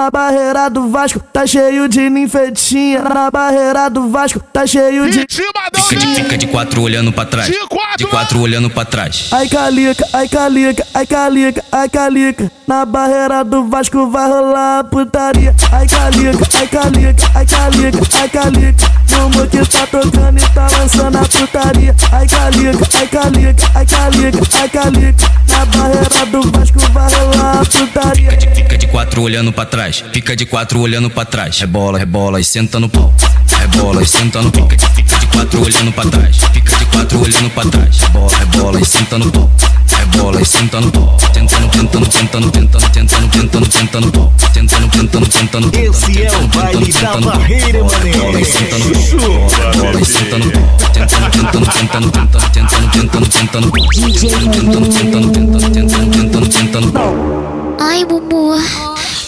Na 0.00 0.10
barreira 0.10 0.70
do 0.70 0.88
Vasco 0.88 1.20
tá 1.20 1.46
cheio 1.46 1.86
de 1.86 2.08
ninfetinha. 2.08 3.02
Na 3.02 3.30
barreira 3.30 3.90
do 3.90 4.08
Vasco 4.08 4.40
tá 4.50 4.66
cheio 4.66 5.10
de. 5.10 5.26
Fica 5.28 5.96
de, 5.96 6.14
fica 6.14 6.38
de 6.38 6.46
quatro 6.46 6.80
olhando 6.80 7.12
pra 7.12 7.26
trás. 7.26 7.52
De 7.98 8.06
quatro 8.06 8.40
olhando 8.40 8.70
pra 8.70 8.86
trás. 8.86 9.28
Ai 9.30 9.46
calica, 9.46 10.08
ai 10.14 10.26
calica, 10.26 10.86
ai 10.94 11.06
calica, 11.06 11.64
ai 11.70 11.88
calica. 11.90 12.50
Na 12.66 12.86
barreira 12.86 13.44
do 13.44 13.68
Vasco 13.68 14.08
vai 14.08 14.26
rolar 14.26 14.84
putaria. 14.84 15.54
Ai 15.70 15.86
calica, 15.86 16.48
ai 16.54 16.66
calica, 16.66 17.30
ai 17.34 17.46
calica, 17.46 17.98
ai 18.22 18.28
calica. 18.30 19.00
Mamo 19.10 19.46
que 19.48 19.58
tá 19.68 19.86
tocando 19.86 20.38
e 20.38 20.54
tá 20.54 20.66
lançando 20.78 21.18
a 21.18 21.28
putaria. 21.28 21.94
Ai 22.10 22.26
calica, 22.26 22.88
ai 22.94 23.06
calica, 23.06 23.70
ai 23.74 23.86
calica, 23.86 24.38
ai 24.60 24.68
calica. 24.70 25.26
Na 25.48 25.64
barreira 25.66 26.26
do 26.26 26.50
Vasco 26.50 26.78
vai 26.90 27.14
rolar 27.14 27.66
putaria. 27.66 28.30
Fica 28.54 28.78
de 28.78 28.86
quatro 28.86 29.20
olhando 29.20 29.52
pra 29.52 29.66
trás. 29.66 29.89
Fica 29.98 30.36
de 30.36 30.46
quatro 30.46 30.78
olhando 30.80 31.10
pra 31.10 31.24
trás. 31.24 31.58
Rebola, 31.58 31.98
rebola 31.98 32.40
e 32.40 32.44
senta 32.44 32.78
no 32.78 32.88
pau. 32.88 33.12
Rebola 33.58 34.02
e 34.02 34.06
senta 34.06 34.40
no 34.40 34.50
pau. 34.50 34.68
Fica 34.68 35.18
de, 35.18 35.26
quatro 35.26 35.62
olhando 35.62 35.92
pra 35.92 36.04
trás. 36.04 36.36
Fica 36.52 36.76
de 36.76 36.84
quatro 36.86 37.20
olhando 37.20 37.50
pra 37.50 37.64
trás. 37.64 37.98
Rebola, 37.98 38.36
rebola 38.38 38.80
e 38.80 38.84
senta 38.84 39.18
no 39.18 39.30
pau. 39.32 39.50
Rebola 39.88 40.40
e 40.40 40.44
senta 40.44 40.80
no 40.80 40.92
pau. 40.92 41.16
Tentando, 41.32 41.68
tentando, 41.68 42.06
tentando, 42.06 42.50
tentando, 42.50 42.90
tentando, 42.90 43.28
tentando, 43.28 43.68
tentando 43.68 44.12
pau. 44.12 44.32
Tentando, 44.52 44.88
tentando, 44.88 45.26
tentando, 45.28 45.70
tentando. 45.70 45.96
Esse 45.96 46.22
é 46.22 46.36
o 46.36 46.46
baile 46.48 46.92
da 46.92 47.16
barreira, 47.16 47.84
mané. 47.84 48.10
Rebola 48.12 48.40
e 48.40 48.44
senta 48.44 48.78
no 48.78 48.90
pau. 48.94 49.72
Rebola 49.72 50.00
e 50.00 50.04
senta 50.04 50.38
no 50.38 50.50
pau. 50.50 50.76
Tentando, 50.92 51.30
tentando, 51.30 51.66
tentando, 51.66 52.10
tentando, 52.10 52.50
tentando, 52.50 52.90
tentando, 52.90 53.28
tentando. 53.28 53.70
Tentando, 53.70 54.50
tentando, 54.50 54.88
tentando, 54.88 55.30
tentando, 55.30 55.70
tentando, 55.70 56.10
tentando, 56.10 56.48
tentando 56.48 56.92
pau. 56.92 57.76
Ai, 57.80 58.04
Mumu. 58.04 58.54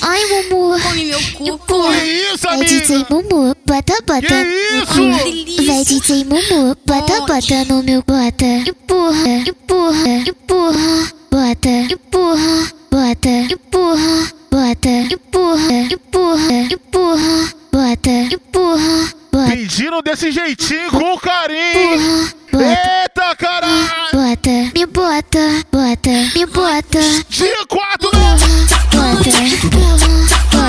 Ai, 0.02 0.24
Mumu. 0.26 0.80
Come 0.80 1.04
meu 1.40 1.58
cu. 1.58 1.92
Que 1.92 2.04
isso, 2.34 2.42
Vai, 2.42 2.54
amiga? 2.56 2.70
DJ 2.70 3.06
Mumu. 3.08 3.56
Bota, 3.66 3.94
bota 4.06 4.26
Que 4.26 4.44
no 4.44 4.52
isso? 4.82 5.66
Vai, 5.66 5.84
DJ 5.84 6.24
Mumu. 6.24 6.76
Bota, 6.86 7.20
bota 7.20 7.64
no 7.68 7.82
meu 7.82 8.02
bota. 8.06 8.44
Empurra, 8.44 9.28
empurra, 9.46 10.08
empurra. 10.28 11.12
Bota, 11.32 11.68
empurra, 11.70 12.72
bota, 12.90 13.28
empurra, 13.30 14.32
bota, 14.50 14.88
empurra, 14.90 15.72
empurra, 15.90 16.52
empurra. 16.70 17.52
Bota, 17.72 18.10
empurra, 18.10 19.12
bota. 19.32 19.50
Pediram 19.50 20.02
desse 20.02 20.30
jeitinho 20.30 20.90
com 20.90 21.16
carinho. 21.18 22.30
Eita, 22.52 23.34
caralho. 23.36 23.88
Bota, 24.12 24.50
me 24.74 24.84
bota, 24.84 25.64
bota, 25.72 26.10
me 26.34 26.44
bota. 26.44 27.00
De 27.30 27.66
quatro, 27.66 28.10
Bota, 28.10 29.30
empurra, 29.30 29.71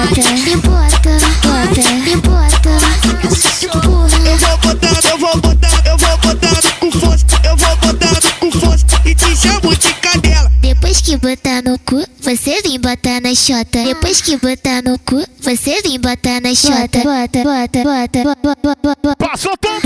bota, 0.04 0.30
me 0.34 0.56
bota, 0.58 1.18
bota, 1.44 1.90
me 2.04 2.16
bota. 2.18 2.70
Empurra. 3.64 4.18
Eu 4.26 4.38
vou 4.38 4.58
botar, 4.58 5.10
eu 5.10 5.18
vou 5.18 5.38
botar, 5.42 5.82
eu 5.86 5.98
vou 5.98 6.18
botar 6.18 6.62
com 6.80 6.92
força, 6.92 7.26
eu 7.44 7.58
vou 7.58 7.76
botar 7.78 8.22
com 8.40 8.52
força 8.52 8.86
e 9.06 9.16
te 9.16 9.36
chamo 9.36 9.76
de 9.76 9.94
cadela. 9.96 10.52
Depois 10.62 11.02
que 11.02 11.18
botar 11.18 11.62
no 11.62 11.80
cu, 11.80 12.06
você 12.22 12.62
vem 12.62 12.80
botar 12.80 13.22
na 13.22 13.34
xota. 13.34 13.84
Depois 13.84 14.22
que 14.22 14.38
botar 14.38 14.82
no 14.84 15.00
cu, 15.00 15.24
você 15.42 15.82
vem 15.82 16.00
botar 16.00 16.42
na 16.42 16.54
xota. 16.54 17.00
Bota, 17.04 17.44
bota, 17.44 17.84
bota, 17.84 18.24
bota, 18.24 18.56
bota, 18.62 18.98
bota. 19.04 19.16
Passou 19.18 19.54
Bota, 19.62 19.82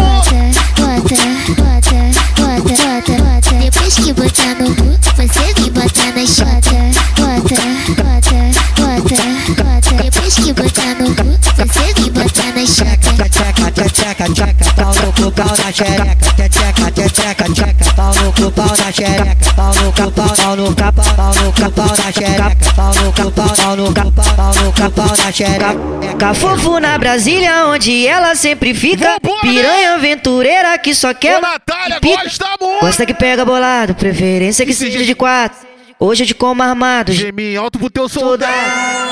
bota, 0.77 1.15
bota, 1.56 1.97
bota, 2.38 2.73
bota, 2.84 3.23
bota. 3.23 3.56
Depois 3.56 3.95
que 3.95 4.13
botar 4.13 4.56
no 4.56 4.75
cu, 4.75 4.99
você 5.15 5.53
vem 5.53 5.71
botar 5.71 6.12
na 6.15 6.25
xota. 6.25 6.77
Bota, 7.17 7.56
bota, 7.95 8.76
bota. 9.01 10.03
Depois 10.03 10.36
que 10.36 10.53
botar 10.53 10.95
no 10.99 11.15
cu, 11.15 11.23
você 11.55 12.10
botar 12.12 12.51
na 12.55 12.65
xota. 12.65 12.97
Tcheca, 13.29 13.71
tcheca, 13.71 14.25
tcheca, 14.33 14.73
pau 14.75 14.93
no 14.95 15.13
cu, 15.13 15.31
pau 15.31 15.47
na 15.47 15.71
xereca. 15.71 16.15
Tcheca, 16.49 16.91
tcheca, 16.91 17.45
tcheca, 17.53 17.93
pau 17.95 18.13
no 18.15 18.31
cu, 18.33 18.51
pau 18.51 18.65
na 18.65 18.91
xereca. 18.91 19.38
Pau 19.55 19.73
no 19.75 19.91
cu, 19.91 20.12
pau, 20.12 20.36
pau 20.36 20.55
no 20.55 20.65
cu, 20.67 20.75
pau, 20.75 21.33
no 21.36 21.51
cu, 21.51 21.71
pau 21.71 21.88
na 21.88 22.12
xereca. 22.12 22.51
Pau 22.75 22.93
no 22.95 23.12
cu, 23.12 23.31
pau, 23.31 23.55
pau 23.55 23.75
no 23.75 23.86
cu, 23.93 24.12
pau, 24.12 24.53
no 24.55 24.71
cu, 24.71 24.91
pau 24.91 25.17
na 25.17 25.31
xereca. 25.31 26.33
Fofo 26.33 26.79
na 26.79 26.97
Brasília, 26.97 27.67
onde 27.67 28.07
ela 28.07 28.36
sempre 28.36 28.73
fica. 28.73 29.17
Piranha 29.41 29.95
aventureira 29.95 30.77
que 30.77 30.93
só 30.93 31.13
quer. 31.13 31.41
Natália 31.41 31.99
gosta 32.01 32.45
muito. 32.60 32.81
Gosta 32.81 33.05
que 33.05 33.13
pega 33.13 33.45
bolado, 33.45 33.95
preferência 33.95 34.65
que 34.65 34.73
seja 34.73 35.03
de 35.03 35.15
quatro. 35.15 35.66
Hoje 35.99 36.23
eu 36.23 36.27
de 36.27 36.36
como 36.36 36.62
armado. 36.62 37.12
Gemi 37.12 37.57
alto 37.57 37.79
pro 37.79 37.89
teu 37.89 38.07
soldado. 38.07 38.53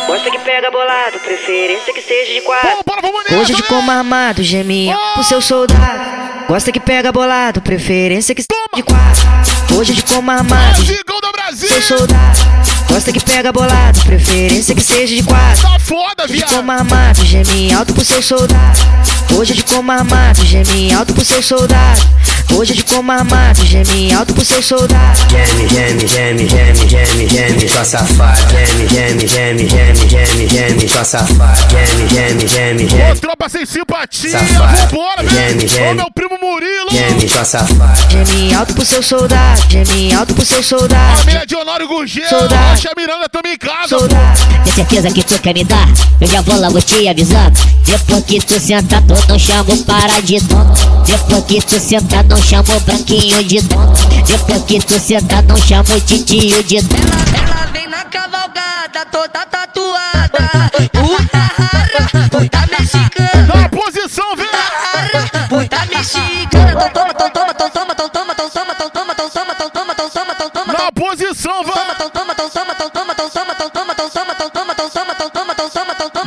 Gosta 0.06 0.30
que 0.30 0.38
pega 0.38 0.70
bolado, 0.70 1.20
preferência 1.20 1.92
que 1.92 2.02
seja 2.02 2.34
de 2.34 2.42
quatro. 2.42 2.70
Hoje 3.40 3.54
eu 3.54 3.58
de 3.58 3.64
como 3.64 3.90
armado, 3.90 4.44
geminho 4.44 4.96
pro 5.16 5.24
seu 5.24 5.42
soldado. 5.42 6.46
Gosta 6.48 6.72
que 6.72 6.80
pega 6.80 7.12
bolado, 7.12 7.60
preferência 7.60 8.36
que 8.36 8.44
seja 8.44 8.70
de 8.76 8.84
quatro. 8.84 9.76
Hoje 9.76 9.94
eu 9.94 9.96
de 9.96 10.04
como 10.04 10.30
armado, 10.30 10.86
seu 11.56 11.82
soldado. 11.82 12.75
Gosta 12.90 13.12
que 13.12 13.20
pega 13.20 13.52
bolado, 13.52 14.00
preferência 14.06 14.74
que 14.74 14.82
seja 14.82 15.16
de 15.16 15.24
quatro. 15.24 15.62
Tá 15.62 15.80
foda, 15.80 16.24
Hoje 16.24 16.34
de 16.38 16.44
como 16.44 16.72
armado, 16.72 17.24
geminho 17.26 17.78
alto 17.78 17.94
pro 17.94 18.06
seu 18.06 18.22
soldado. 18.22 18.80
Hoje 19.38 19.52
eu 19.52 19.56
de 19.58 19.64
como 19.64 19.92
armado, 19.92 20.44
geminho 20.46 20.98
alto 20.98 21.14
pro 21.14 21.26
seu 21.26 21.42
soldado. 21.42 22.02
Hoje 22.54 22.72
eu 22.72 22.76
de 22.78 22.84
como 22.86 23.12
armado, 23.12 23.66
geminho 23.66 24.18
alto 24.18 24.34
pro 24.34 24.46
seu 24.46 24.62
soldado. 24.62 25.20
Geme, 25.30 25.68
geme, 25.68 26.08
geme, 26.08 26.48
geme, 26.48 26.88
geme, 26.88 27.28
geme, 27.28 27.70
sua 27.70 27.84
safada. 27.84 28.38
Geme, 28.50 28.88
geme, 28.88 29.28
geme, 29.28 29.68
geme, 29.68 30.08
geme, 30.08 30.48
geme, 30.48 30.88
sua 30.90 31.04
safada. 31.04 31.68
Geme, 31.70 32.48
geme, 32.48 32.88
geme, 32.88 33.12
Ô, 33.12 33.16
tropa 33.16 33.50
sem 33.50 33.66
simpatia. 33.66 34.32
Safado. 34.40 34.78
Vambora, 34.78 35.24
velho. 35.24 35.92
Ô, 35.92 35.94
meu 35.96 36.12
primo 36.12 36.38
Murilo. 36.42 36.92
geme, 36.92 37.28
sua 37.28 37.44
safada. 37.44 37.96
Geminho 38.10 38.58
alto 38.58 38.74
pro 38.74 38.86
seu 38.86 39.04
soldado, 39.04 39.62
geminho 39.70 40.18
alto 40.20 40.34
pro 40.34 40.46
seu 40.46 40.64
soldado. 40.64 41.18
Família 41.18 41.46
de 41.46 41.56
Honório 41.56 41.88
Gurgel. 41.88 42.30
Soldado. 42.30 42.75
Rocha 42.76 42.90
Miranda 42.98 43.30
também 43.30 43.54
em 43.54 43.58
casa. 43.58 43.98
Tem 44.66 44.74
certeza 44.74 45.10
que 45.10 45.24
tu 45.24 45.40
quer 45.40 45.54
me 45.54 45.64
dar? 45.64 45.88
Eu 46.20 46.28
já 46.28 46.42
vou 46.42 46.60
logo 46.60 46.82
te 46.82 47.08
avisando. 47.08 47.58
Depois 47.86 48.26
que 48.26 48.38
tu 48.42 48.60
sentar, 48.60 49.02
tu 49.04 49.14
não 49.30 49.40
chama 49.40 49.74
o 49.74 49.84
para 49.86 50.22
de 50.22 50.42
dono. 50.42 50.74
Depois 51.06 51.46
que 51.46 51.62
tu 51.62 51.80
sentar, 51.80 52.26
não 52.26 52.36
chama 52.36 52.76
o 52.76 52.80
branquinho 52.82 53.42
de 53.46 53.62
dono. 53.62 53.94
Depois 54.28 54.62
que 54.64 54.80
tu 54.80 55.00
sentar, 55.00 55.42
não 55.44 55.56
chama 55.56 55.96
o 55.96 56.02
titio 56.02 56.62
de 56.64 56.82
dono. 56.82 57.02
Ela 57.34 57.66
vem 57.72 57.88
na 57.88 58.04
cavalgada, 58.04 59.06
toda 59.10 59.46
tatuada. 59.46 60.70
Puta 60.92 61.38
rara, 61.38 62.30
puta 62.30 62.68
mexicana. 62.78 63.56
Na 63.56 63.70
posição, 63.70 64.36
vem. 64.36 64.50
Puta 65.48 65.86
mexicana. 65.86 66.72
Então 66.72 66.90
toma, 66.90 67.12
então 67.12 67.30
toma, 67.30 67.52
então 67.52 67.70
toma, 67.70 67.94
então 67.94 68.10
toma, 68.10 68.34
então 68.34 68.50
toma, 68.50 68.74
então 68.74 68.90
toma, 68.90 69.14
então 69.14 69.30
toma, 69.30 69.54
então 69.54 69.70
toma, 69.70 69.94
então 69.94 70.10
toma, 70.10 70.34
então 70.34 70.50
toma 70.50 70.65
na 70.78 70.92
posição, 70.92 71.64
vai. 71.64 71.96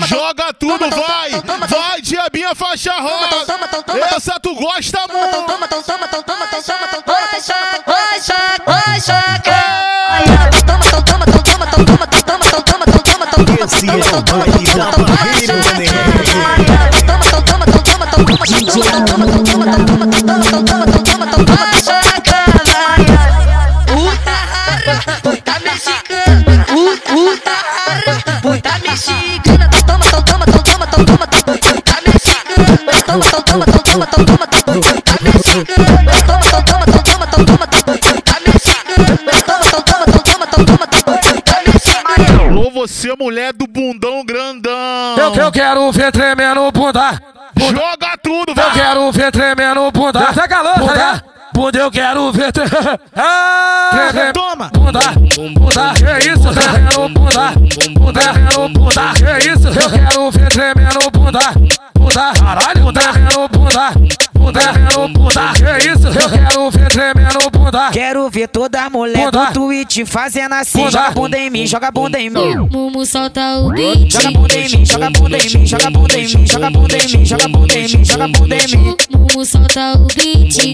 Joga 0.06 0.52
tudo, 0.54 0.90
vai. 0.90 1.30
Vai, 1.68 2.00
diabinha 2.00 2.54
faixa 2.54 2.92
rosa. 2.92 3.46
Essa 4.16 4.38
tu 4.40 4.54
gosta 4.54 4.98
oi 13.88 13.98
Esse 14.00 14.14
é 14.14 14.16
o 14.16 14.57
quero 45.68 45.92
ver 45.92 46.12
tremendo 46.12 46.72
bunda. 46.72 47.20
Joga 47.58 48.16
tudo, 48.22 48.54
vai. 48.54 48.68
Eu 48.68 48.72
quero 48.72 49.12
ver 49.12 49.32
tremendo 49.32 49.90
bunda. 49.90 50.20
Calor, 50.48 50.74
tá 50.74 50.80
ligado? 50.80 51.24
Bunda, 51.52 51.78
eu 51.78 51.90
quero 51.90 52.32
ver 52.32 52.52
tre... 52.52 52.64
ah, 53.16 53.90
tremendo 53.90 54.32
Toma. 54.32 54.70
bunda. 54.72 55.00
Bunda, 55.58 55.94
que 55.94 56.30
isso? 56.30 56.52
Tremendo 56.54 57.08
bunda. 57.10 57.52
Bunda, 57.98 58.20
tremendo 58.20 58.68
bunda. 58.70 59.12
Que 59.14 59.48
isso? 59.50 59.68
Eu 59.68 59.90
quero 59.90 60.30
ver 60.30 60.48
tremendo 60.48 61.10
bunda. 61.12 61.40
Bunda, 61.94 62.32
caralho. 62.32 62.80
Bunda, 62.80 63.00
tremendo 63.00 63.48
bunda. 63.48 63.92
Bunda, 64.38 64.60
tremendo 64.60 65.08
bunda. 65.08 65.52
Que 65.52 65.88
isso? 65.88 66.06
Eu 66.08 66.30
quero 66.30 66.70
ver 66.70 66.88
tremendo 66.88 67.50
bunda. 67.52 67.90
Quero 67.90 68.30
ver 68.30 68.48
toda 68.48 68.88
mulher 68.90 69.24
Bunda. 69.26 69.46
do 69.46 69.52
Twitch 69.52 70.06
fazendo 70.06 70.54
assim. 70.54 70.78
Bunda. 70.78 70.90
Joga 70.90 71.10
bunda 71.10 71.38
em 71.38 71.50
mim, 71.50 71.66
joga 71.66 71.90
bunda 71.90 72.18
em 72.20 72.30
mim. 72.30 72.56
Mumu 72.70 73.04
solta 73.04 73.58
o 73.58 73.70
beat. 73.72 74.12
Joga 74.12 74.30
bunda 74.30 74.54
em 74.56 74.68
mim, 74.68 74.86
joga 74.86 75.10
bunda 75.10 75.38
em 75.38 75.50
mim, 75.50 75.66
joga 75.66 75.90
bunda 75.90 76.16
em 76.18 76.28
mim, 76.28 76.46
joga 76.46 76.70
bunda 76.70 76.96
em 76.96 77.08
mim, 77.08 77.24
joga 77.24 77.48
bunda 77.48 77.74
em 77.74 77.88
mim, 77.88 78.04
joga 78.04 78.28
bunda 78.28 78.56
em 78.56 78.66
mim. 78.76 78.96
Mumu 79.10 79.44
solta 79.44 79.92
o 79.98 80.06
beat. 80.14 80.72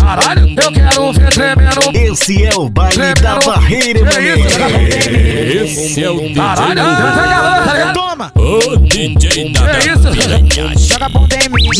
Caralho, 0.00 0.48
eu 0.48 0.72
quero 0.72 1.12
ver 1.12 1.28
tremendo. 1.30 1.80
Esse 1.94 2.46
é 2.46 2.54
o 2.56 2.68
baile 2.68 3.14
da 3.22 3.38
barreira, 3.38 4.00
mané. 4.04 4.88
Esse 5.64 6.02
é 6.02 6.10
o 6.10 6.18
DJ 6.20 6.34
Caralho, 6.34 6.80
Toma! 8.20 8.32
O 8.36 8.76
DJ 8.76 9.50
da 9.52 9.60
É 9.72 9.78
isso? 9.78 10.12
Joga 10.86 11.08
bunda 11.08 11.36
em 11.36 11.48
mim. 11.48 11.70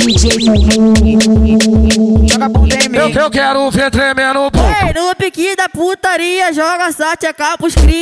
Joga 2.27 2.49
bunda 2.49 2.77
em 2.77 2.97
Eu, 2.97 3.09
mim. 3.11 3.15
eu 3.15 3.31
quero 3.31 3.71
ver 3.71 3.91
tremendo 3.91 4.51
bunda. 4.51 4.87
Ei, 4.87 4.95
no 4.95 5.15
pique 5.15 5.55
da 5.55 5.69
putaria, 5.69 6.51
joga 6.55 6.85
essa 6.85 7.15
tcheca 7.17 7.59
pros 7.59 7.75
cri. 7.75 8.01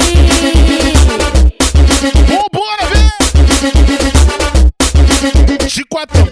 Vambora, 2.29 2.87
vem! 2.93 3.09
Chicotão. 5.69 6.29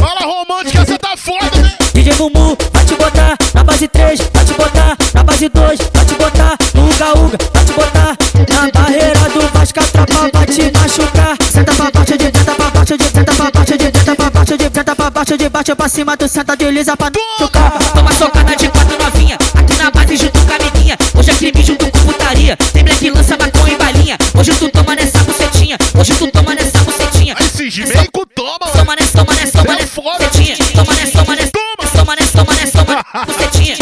Fala 0.00 0.20
romântica, 0.20 0.84
você 0.84 0.98
tá 0.98 1.16
foda, 1.16 1.56
né? 1.62 1.72
DJ 1.94 2.14
Bumu, 2.14 2.56
vai 2.72 2.84
te 2.84 2.94
botar 2.96 3.36
na 3.54 3.62
base 3.64 3.86
3, 3.86 4.20
vai 4.32 4.44
te 4.44 4.52
botar 4.54 4.96
na 5.14 5.22
base 5.22 5.48
2, 5.48 5.78
vai 5.94 6.04
te 6.04 6.14
botar 6.14 6.56
Uga 6.98 7.12
Uga, 7.12 7.38
vai 7.54 7.64
te 7.64 7.72
botar 7.74 8.18
na 8.48 8.70
barreira 8.72 9.28
do 9.30 9.40
Vasco, 9.56 9.78
a 9.78 9.84
tropa 9.84 10.30
vai 10.32 10.46
te 10.46 10.72
machucar. 10.76 11.36
Senta 11.48 11.72
pra 11.72 11.90
baixo, 11.92 12.18
de 12.18 12.24
senta 12.24 12.54
pra 12.56 12.70
baixo, 12.70 12.98
de 12.98 13.04
senta 13.04 13.34
pra 13.34 13.50
baixo, 13.52 13.78
de 13.78 13.84
senta 13.84 14.16
pra 14.16 14.30
baixo, 14.30 14.56
de 14.58 14.64
senta 14.64 14.96
pra 14.96 15.10
baixo, 15.10 15.38
de 15.38 15.48
baixo 15.48 15.76
pra 15.76 15.88
cima, 15.88 16.16
tu 16.16 16.26
senta 16.26 16.56
de 16.56 16.70
lisa 16.72 16.96
pra 16.96 17.12
machucar. 17.38 17.78
Toma 17.94 18.12
socada 18.12 18.56
de 18.56 18.68
quatro 18.68 18.98
novinha, 18.98 19.38
aqui 19.54 19.74
na 19.76 19.90
base 19.92 20.16
junto 20.16 20.40
com 20.44 20.52
a 20.52 20.56
amiguinha. 20.56 20.98
Hoje 21.14 21.30
é 21.30 21.34
crime 21.34 21.62
junto 21.62 21.88
com 21.88 21.98
putaria. 22.00 22.56
Tem 22.56 22.82
black 22.82 23.10
lança 23.10 23.36
maconha 23.36 23.74
e 23.74 23.76
balinha. 23.76 24.18
Hoje 24.36 24.50
tu 24.56 24.68
toma 24.68 24.96
nessa 24.96 25.18
bucetinha. 25.18 25.78
Hoje 25.96 26.14
tu 26.14 26.26
toma 26.32 26.54
nessa 26.56 26.78
bucetinha. 26.78 27.36
Esse 27.38 27.70
Gimeco 27.70 28.26
toma. 28.34 28.58
Toma 28.72 28.96
nessa, 28.96 29.12
toma 29.12 29.34
nessa, 29.34 29.62
toma 29.62 29.74
nessa 29.76 30.00
bucetinha. 30.02 30.56
Toma 30.74 30.94
nessa, 30.94 31.18
toma 31.18 31.36
nessa, 31.36 31.52
toma 31.94 32.16
nessa, 32.16 32.32
toma 32.32 32.54
nessa, 32.54 32.84
toma 32.84 32.94
nessa 32.96 33.24
bucetinha. 33.24 33.76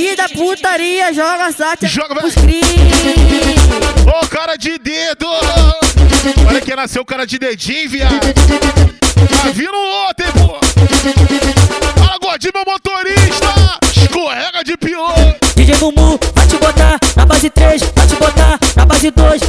Pique 0.00 0.16
da 0.16 0.30
putaria, 0.30 1.12
joga 1.12 1.52
tcheca 1.52 1.86
Joga, 1.86 2.14
vai. 2.14 2.22
pros 2.22 2.34
cri. 2.34 2.62
Ô, 4.06 4.26
cara 4.28 4.56
de 4.56 4.78
dedo! 4.78 5.26
Olha 6.48 6.60
que 6.62 6.74
nasceu 6.74 7.04
cara 7.04 7.26
de 7.26 7.38
dedinho, 7.38 7.90
viado. 7.90 8.18
Tá 9.42 9.50
vindo 9.50 9.74
outro, 9.76 10.24
hein, 10.26 10.32
pô? 10.32 10.58
Fala, 12.02 12.18
gordinho, 12.18 12.52
meu 12.54 12.64
motorista! 12.64 13.78
Escorrega 13.94 14.64
de 14.64 14.74
pior! 14.78 15.14
DJ 15.54 15.76
Bumu, 15.76 16.18
vai 16.34 16.46
te 16.46 16.56
botar 16.56 16.98
na 17.14 17.26
base 17.26 17.50
3, 17.50 17.82
vai 17.94 18.06
te 18.06 18.14
botar 18.14 18.58
na 18.76 18.86
base 18.86 19.10
2, 19.10 19.42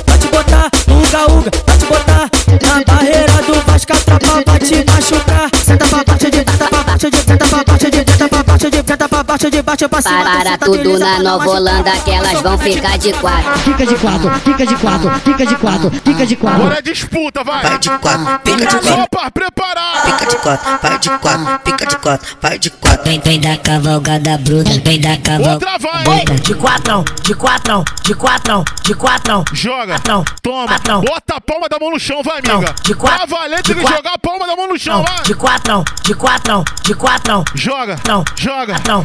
baixo 9.71 9.89
pra 9.89 10.01
cima. 10.01 10.23
Para 10.23 10.57
tudo 10.57 10.99
na 10.99 11.19
Nova. 11.19 11.49
Holanda 11.49 11.91
que 12.03 12.12
elas 12.12 12.41
vão 12.41 12.57
ficar 12.57 12.97
de 12.97 13.13
quatro. 13.13 13.60
Fica 13.60 13.86
de 13.86 13.95
quatro, 13.95 14.31
fica 14.39 14.65
de 14.65 14.75
quatro, 14.75 15.12
fica 15.23 15.45
de 15.45 15.55
quatro, 15.55 15.91
fica 16.03 16.25
de 16.25 16.36
quatro. 16.36 16.62
Agora 16.62 16.79
é 16.79 16.81
disputa, 16.81 17.43
vai! 17.43 17.63
Vai 17.63 17.79
de 17.79 17.89
quatro, 17.89 18.39
pica 18.39 18.65
de 18.65 18.79
quatro, 18.79 19.07
pra 19.10 19.31
preparar! 19.31 20.03
pica 20.05 20.25
de 20.25 20.36
quatro, 20.38 20.79
vai 20.81 20.99
de 20.99 21.10
quatro, 21.10 21.60
pica 21.60 21.86
de 21.86 21.97
quatro, 21.97 22.38
vai 22.41 22.60
de 22.60 22.69
quatro. 22.69 23.03
Vem, 23.03 23.19
vem 23.19 23.39
da 23.39 23.57
cavalgada 23.57 24.38
bruta, 24.38 24.71
vem 24.84 24.99
da 24.99 25.17
cavalgada. 25.17 25.53
Outra 25.53 25.77
vai! 25.77 26.25
De 26.25 26.53
quatrão, 26.55 27.05
de 27.23 27.36
quatrão, 27.36 27.86
de 28.03 28.15
quatrão, 28.15 28.65
de 28.84 28.95
quatrão. 28.95 29.45
Joga! 29.53 29.93
Quatrão, 29.93 30.25
Toma! 30.41 30.67
quatrão. 30.67 31.01
Bota 31.01 31.36
a 31.36 31.41
palma 31.41 31.69
da 31.69 31.79
mão 31.79 31.91
no 31.91 31.99
chão, 31.99 32.21
vai, 32.23 32.39
amiga! 32.39 32.75
De 32.84 32.93
quatro, 32.93 33.27
de 33.27 33.63
tem 33.63 33.75
que 33.75 33.81
quatro. 33.81 33.97
jogar 33.97 34.13
a 34.13 34.19
palma 34.19 34.47
da 34.47 34.55
mão 34.55 34.67
no 34.67 34.77
chão, 34.79 35.03
vai! 35.03 35.23
De 35.23 35.34
quatrão, 35.34 35.84
de 36.03 36.13
quatrão, 36.13 36.63
de 36.84 36.93
quatrão. 36.95 37.45
Joga! 37.55 37.95
Quatrão, 37.95 38.23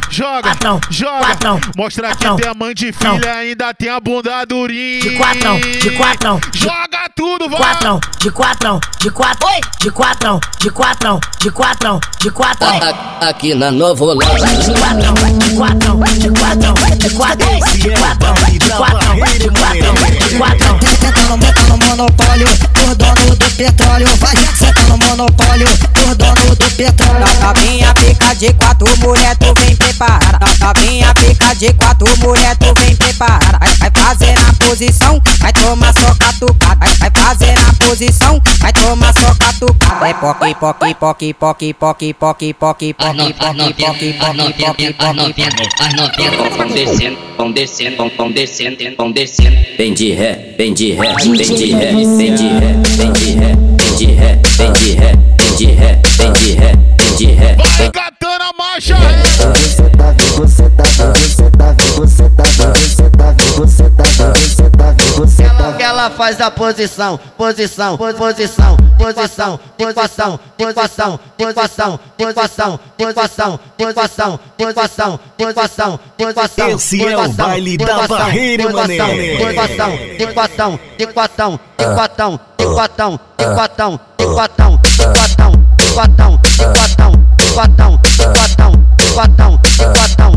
Joga! 0.09 0.56
Quatrão, 0.57 0.79
Joga! 0.89 1.17
quatrão, 1.19 1.19
Joga! 1.19 1.27
quatrão, 1.27 1.61
Mostra 1.75 2.07
que 2.09 2.13
quatrão. 2.15 2.35
tem 2.35 2.49
a 2.49 2.53
mãe 2.53 2.73
de 2.73 2.91
filha, 2.91 3.33
ainda 3.33 3.73
tem 3.73 3.89
a 3.89 3.99
bunda 3.99 4.45
durinha! 4.45 5.01
De 5.01 5.09
quatrão, 5.17 5.59
de 5.59 5.91
quatrão. 5.91 6.39
de 6.51 6.59
Joga 6.59 7.09
tudo, 7.15 7.49
vai! 7.49 7.59
Quatrão, 7.59 7.99
de 8.19 8.31
quatrão, 8.31 8.79
de 8.99 9.11
quatro, 9.11 9.47
de 9.79 9.91
quatrão, 9.91 10.39
de 10.59 10.69
quatrão, 10.71 11.19
de 11.39 11.51
quatrão, 11.51 11.99
de 12.19 12.31
quatrão. 12.31 12.71
Aqui 13.21 13.53
na 13.53 13.71
Nova 13.71 14.03
Holanda. 14.03 14.25
De 14.25 14.73
quatrão, 14.73 15.13
de 15.13 15.55
quatrão, 15.55 15.99
de 16.17 16.29
quatrão, 16.29 16.73
de 16.97 17.09
quatrão, 17.09 17.53
de 17.77 17.89
quatrão, 17.89 18.33
de 18.49 18.59
quatrão, 18.69 19.15
de 19.37 19.49
quatrão, 19.49 19.93
de 20.29 20.37
quatrão. 20.37 20.79
Senta 20.99 21.21
no, 21.21 21.45
senta 21.45 21.61
no 21.69 21.77
monopólio, 21.77 22.47
por 22.73 22.95
dono 22.95 23.35
do 23.35 23.51
petróleo. 23.51 24.07
Vai, 24.17 24.35
senta 24.55 24.81
no 24.83 24.97
monopólio, 24.97 25.67
por 25.93 26.15
dono 26.15 26.55
do 26.55 26.71
petróleo. 26.71 27.25
Novinha 27.41 27.93
pica 27.93 28.35
de 28.35 28.53
quatro, 28.53 28.87
mulher, 28.99 29.35
tu 29.37 29.53
vem 29.59 29.75
preparada. 29.75 30.46
Novinha 30.59 31.13
pica 31.13 31.55
de 31.55 31.73
quatro, 31.73 32.07
mulher, 32.19 32.55
tu 32.57 32.73
vem 32.79 32.95
preparada. 32.95 33.59
Vai, 33.59 33.69
vai 33.75 33.91
fazer 33.93 34.33
na 34.39 34.53
posição, 34.53 35.21
vai 35.39 35.53
tomar 35.53 35.93
só 35.93 36.13
catucada. 36.15 36.75
Vai, 36.79 36.89
vai 36.95 37.11
fazer 37.15 37.53
na 37.53 37.73
posição, 37.85 38.41
vai 38.59 38.73
tomar 38.73 39.13
só 39.13 39.33
catucada. 39.35 40.07
É 40.07 40.13
poque, 40.13 40.55
poque, 40.55 40.93
poque, 40.95 41.33
poque, 41.33 41.73
poque, 41.73 42.13
poque, 42.13 42.53
poque, 42.53 42.53
poque, 42.53 42.93
poque, 42.93 43.73
poque, 43.73 44.13
poque, 44.13 44.13
poque, 44.13 44.93
poque. 44.93 45.57
as 45.79 45.93
novinhas 45.93 46.35
vão 46.57 46.67
descendo, 46.67 47.17
vão 47.37 47.51
descendo, 47.51 47.97
vão 48.17 48.31
descendo, 48.31 48.77
vão 48.97 49.11
descendo. 49.11 49.57
Vem 49.77 49.93
de 49.93 50.11
ré, 50.11 50.55
vem 50.57 50.73
de 50.73 50.91
ré, 50.93 51.15
vem 51.15 51.31
de 51.33 51.71
ré, 51.71 51.91
vem 51.91 52.35
de 52.35 52.47
ré, 52.47 52.73
vem 52.97 53.13
de 53.13 53.25
ré, 53.31 53.55
vem 53.77 53.93
de 53.97 54.05
ré, 54.05 54.39
vem 54.57 54.73
de 54.73 54.85
ré, 54.85 55.11
vem 55.37 55.53
de 55.57 55.65
ré, 55.65 56.01
vem 56.17 56.33
de 56.33 56.45
ré, 56.51 56.75
vem 56.97 57.17
de 57.17 57.25
ré. 57.31 58.16
Catando 58.37 58.43
a 58.43 58.53
marcha! 58.53 58.95
Que 65.77 65.83
ela 65.83 66.09
faz 66.09 66.39
a 66.41 66.49
posição, 66.51 67.19
posição, 67.37 67.97
po- 67.97 68.13
posição, 68.13 68.77
posição, 68.97 69.59
equação, 69.79 70.39
equação, 70.57 71.19
equação, 71.39 71.99
equação, 72.19 72.79
equação, 72.99 73.59
equação, 73.77 74.39
equação, 74.57 75.19
equação, 75.37 75.99
equação. 76.17 76.69
Esse 76.69 77.05
é 77.05 77.17
o 77.17 77.29
baile 77.29 77.77
da 77.77 78.07
barreira, 78.07 78.71
mané. 78.71 78.95
Equação, 79.51 79.93
equação, 80.19 80.79
equação, 80.99 81.59
equação, 81.77 82.39
equação, 82.59 83.19
equação, 83.39 83.99
equação, 84.19 84.79
equação, 84.99 85.66
patão, 85.97 86.39
de 86.43 86.63
patão, 86.79 87.11
de 87.37 87.53
patão, 87.55 87.99
de 88.17 88.27
patão, 88.35 88.71
de 88.97 89.13
faz 89.15 89.57
de 89.57 90.21
posição. 90.21 90.31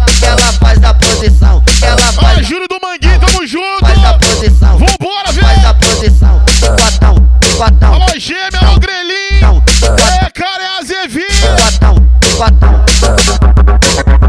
de. 0.00 0.24
Ela 0.24 0.52
faz 0.54 0.82
a 0.82 0.94
posição, 0.94 1.62
ela 1.82 1.98
faz. 1.98 2.38
Ai, 2.38 2.42
Júlio 2.42 2.66
do 2.66 2.78
mangue, 2.82 3.18
tamo 3.18 3.46
junto. 3.46 3.80
Faz 3.80 4.04
a 4.06 4.14
posição. 4.14 4.78
Vambora, 4.78 5.32
velho. 5.32 5.46
Faz 5.46 5.64
a 5.66 5.74
posição, 5.74 6.42
de 6.46 6.82
patão, 6.82 7.14
de 7.40 7.56
patão. 7.58 7.92
Alô, 7.92 8.18
gêmea, 8.18 8.58
alô, 8.62 8.80
grelhinho. 8.80 9.62
É, 10.22 10.30
cara, 10.30 10.62
é 10.62 10.78
azevinho. 10.78 11.26
De 11.28 11.62
patão, 11.62 11.94
de 12.18 12.36
patão. 12.36 12.84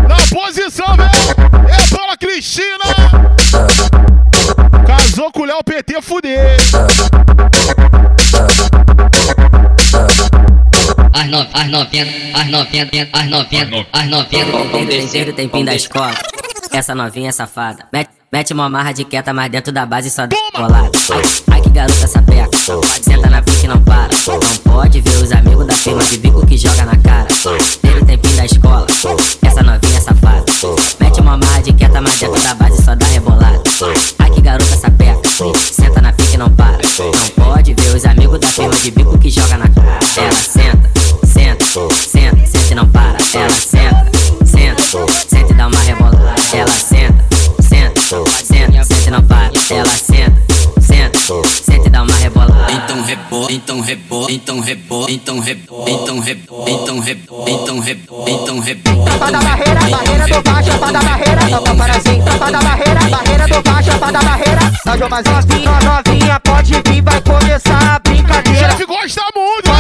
Na 0.10 0.18
posição, 0.36 0.98
velho. 0.98 1.12
É 1.70 1.96
Paula 1.96 2.18
Cristina. 2.18 2.78
Casou 4.86 5.32
com 5.32 5.44
o 5.44 5.46
Léo 5.46 5.64
PT, 5.64 6.02
fudeu. 6.02 6.42
No- 11.32 11.48
as 11.54 11.68
novinhas, 11.70 12.08
as 12.34 12.48
novinhas, 12.50 12.90
as 13.14 13.30
novinhas, 13.30 13.86
as 13.94 14.08
novinhas 14.10 14.48
vão 14.50 14.86
descendo, 14.86 15.34
tem 15.34 15.50
fim 15.50 15.64
da 15.66 15.74
escola. 15.74 16.14
Essa 16.72 16.94
novinha 16.94 17.30
é 17.30 17.32
safada. 17.32 17.86
Mete, 17.92 18.10
mete 18.32 18.54
uma 18.54 18.70
marra 18.70 18.92
de 18.92 19.04
quieta, 19.06 19.34
mas 19.34 19.50
dentro 19.50 19.72
da 19.72 19.86
base 19.86 20.10
só 20.10 20.26
dá 20.28 20.36
bolada. 20.58 20.92
Ai, 21.52 21.62
que 21.62 21.70
garota 21.70 22.08
sapeca. 22.08 22.50
Senta 23.02 23.30
na 23.30 23.42
pique 23.42 23.66
e 23.66 23.68
não 23.68 23.82
para. 23.82 24.10
Não 24.28 24.58
pode 24.72 25.02
ver 25.02 25.16
os 25.24 25.32
amigos 25.32 25.66
da 25.68 25.74
firma 25.74 26.04
de 26.04 26.18
bico 26.18 26.46
que 26.46 26.58
joga 26.58 26.86
na 26.86 26.96
cara. 26.98 27.28
Ele 27.84 28.06
tem 28.06 28.18
fim 28.18 28.36
da 28.36 28.46
escola. 28.46 28.88
Essa 29.42 29.64
novinha 29.64 29.98
é 29.98 30.02
safada. 30.02 30.46
Mete 31.00 31.20
uma 31.22 31.38
marra 31.38 31.62
de 31.62 31.74
quieta, 31.74 32.02
mas 32.02 32.20
dentro 32.20 32.42
da 32.42 32.54
base 32.56 32.84
só 32.84 32.96
dá 32.96 33.06
rebolada. 33.08 33.62
Ai 34.20 34.30
que 34.30 34.42
garota 34.42 34.76
sapeca. 34.78 35.22
Senta 35.60 36.02
na 36.02 36.14
pique 36.14 36.36
e 36.36 36.38
não 36.38 36.50
para. 36.52 36.78
Não 37.00 37.30
pode 37.46 37.74
ver 37.74 37.96
os 37.96 38.06
amigos 38.06 38.40
da 38.40 38.48
firma 38.48 38.76
de 38.76 38.92
bico 38.92 39.18
que 39.18 39.30
joga 39.30 39.58
na 39.58 39.68
cara. 39.68 40.00
Ela 40.18 40.32
senta, 40.34 40.90
senta, 41.42 41.66
senta, 41.96 42.46
senta 42.46 42.72
e 42.72 42.76
não 42.76 42.88
para. 42.88 43.18
Ela 43.34 43.50
senta, 43.50 44.12
senta, 44.46 44.84
senta 45.28 45.54
e 45.54 45.56
dá 45.56 45.68
uma 45.68 45.80
rebolada. 45.80 46.36
Ela 46.54 46.72
senta, 46.72 47.26
senta, 47.62 48.02
senta, 48.44 48.84
senta 48.84 49.08
e 49.08 49.12
não 49.12 49.24
para. 49.24 49.52
Ela 49.70 49.86
senta, 49.88 50.38
senta, 50.80 51.20
senta 51.64 51.88
e 51.88 51.90
dá 51.90 52.04
uma 52.04 52.22
então 52.72 53.02
rebola, 53.02 53.52
então 53.52 53.82
rebola, 53.82 54.32
então 54.32 54.60
rebola, 54.60 55.12
então 55.12 55.40
rebola, 55.40 55.90
então 55.90 56.20
rebola, 56.20 56.70
então 56.70 57.00
rebola, 57.00 58.30
então 58.30 58.60
rebola. 58.60 59.06
Tropa 59.06 59.32
da 59.32 59.40
barreira, 59.42 59.80
barreira 59.90 60.28
do 60.28 60.42
baixo, 60.42 60.70
tropa 60.70 60.92
da 60.92 61.02
barreira, 61.02 61.50
toca 61.50 61.76
para 61.76 61.96
assim. 61.96 62.22
Tropa 62.22 62.52
da 62.52 62.62
barreira, 62.62 63.10
barreira 63.10 63.48
do 63.48 63.62
baixo, 63.62 63.90
tropa 63.90 64.12
da 64.12 64.22
barreira. 64.22 64.62
Nós 64.86 65.00
vamos 65.00 65.24
novinha, 65.26 65.80
novinha, 65.82 66.40
pode 66.40 66.74
vir, 66.86 67.02
vai 67.02 67.22
começar 67.22 67.96
a 67.96 68.00
brincadeira. 68.00 68.70
Chefe 68.72 68.86
gosta 68.86 69.24
muito, 69.36 69.71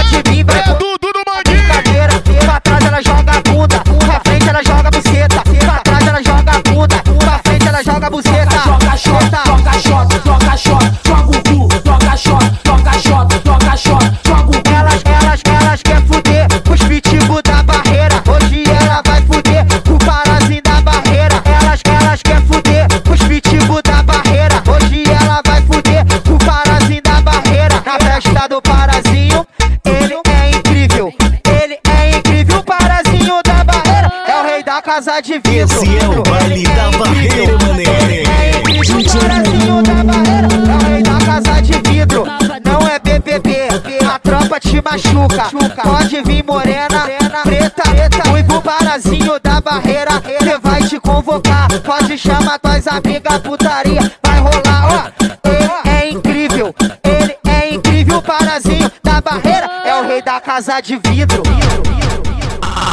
casa 34.93 35.21
de 35.21 35.39
vidro. 35.45 35.83
Esse 35.83 35.97
é 35.99 36.09
o 36.09 36.21
baile 36.21 36.63
da 36.63 36.91
barreira, 36.97 37.57
mané. 37.65 38.51
O 38.61 39.13
parazinho 39.15 39.81
da 39.83 40.03
barreira. 40.03 40.47
É 40.67 40.75
o 40.75 40.91
rei 40.91 41.03
da 41.03 41.25
casa 41.25 41.61
de 41.61 41.89
vidro. 41.89 42.25
Não 42.65 42.87
é 42.87 42.99
BBB, 42.99 43.69
a 44.05 44.19
tropa 44.19 44.59
te 44.59 44.81
machuca. 44.81 45.81
Pode 45.81 46.21
vir 46.23 46.43
morena, 46.43 47.07
preta, 47.43 47.83
preta. 47.83 48.29
Ruivo 48.29 48.61
parazinho 48.61 49.39
da 49.41 49.61
barreira, 49.61 50.21
ele 50.25 50.57
vai 50.59 50.83
te 50.83 50.99
convocar. 50.99 51.69
Pode 51.85 52.17
chamar 52.17 52.59
tuas 52.59 52.85
amigas, 52.85 53.37
putaria 53.39 54.11
vai 54.21 54.39
rolar. 54.39 54.87
Ó, 54.91 55.49
ele 55.49 55.89
é 55.89 56.09
incrível, 56.09 56.75
ele 57.01 57.37
é 57.47 57.73
incrível. 57.73 58.17
O 58.17 58.21
parazinho 58.21 58.91
da 59.01 59.21
barreira 59.21 59.71
é 59.85 59.95
o 60.01 60.05
rei 60.05 60.21
da 60.21 60.41
casa 60.41 60.81
de 60.81 60.97
vidro. 60.97 61.43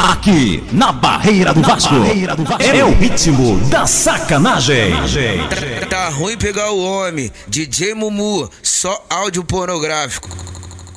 Aqui, 0.00 0.62
na 0.70 0.92
Barreira 0.92 1.52
do 1.52 1.60
Vasco. 1.60 1.92
É 2.60 2.84
o 2.84 2.94
ritmo 2.94 3.58
da 3.68 3.84
sacanagem. 3.84 4.92
Tá 5.90 6.08
ruim 6.10 6.36
pegar 6.38 6.70
o 6.70 6.80
homem, 6.80 7.32
DJ 7.48 7.94
Mumu, 7.94 8.48
só 8.62 9.04
áudio 9.10 9.42
pornográfico. 9.42 10.28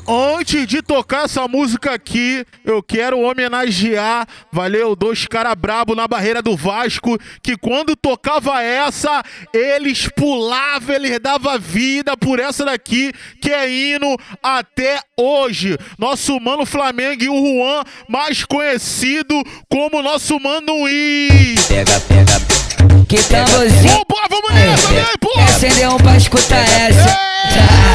Antes 0.07 0.67
de 0.67 0.81
tocar 0.81 1.25
essa 1.25 1.47
música 1.47 1.93
aqui, 1.93 2.45
eu 2.65 2.81
quero 2.81 3.19
homenagear, 3.19 4.27
valeu, 4.51 4.95
dois 4.95 5.25
cara 5.27 5.53
brabo 5.55 5.95
na 5.95 6.07
barreira 6.07 6.41
do 6.41 6.55
Vasco, 6.55 7.17
que 7.41 7.55
quando 7.55 7.95
tocava 7.95 8.61
essa, 8.61 9.23
eles 9.53 10.09
pulavam, 10.15 10.95
eles 10.95 11.19
davam 11.19 11.59
vida 11.59 12.17
por 12.17 12.39
essa 12.39 12.65
daqui, 12.65 13.11
que 13.41 13.51
é 13.51 13.69
hino 13.69 14.17
até 14.41 14.99
hoje. 15.17 15.77
Nosso 15.97 16.39
mano 16.39 16.65
Flamengo 16.65 17.23
e 17.23 17.29
o 17.29 17.35
Juan, 17.35 17.83
mais 18.09 18.43
conhecido 18.43 19.41
como 19.69 20.01
nosso 20.01 20.39
mano 20.39 20.89
I. 20.89 21.55
Pega, 21.67 21.99
pega. 22.01 22.61
Que 23.07 23.21
tamborzinho. 23.23 24.01
Vamos 24.29 24.53
nessa, 24.53 24.87
vem, 24.87 25.03
pô! 25.19 25.29
Acender 25.41 25.89
um 25.89 25.97
pra 25.97 26.15
escutar 26.15 26.63
essa. 26.63 27.90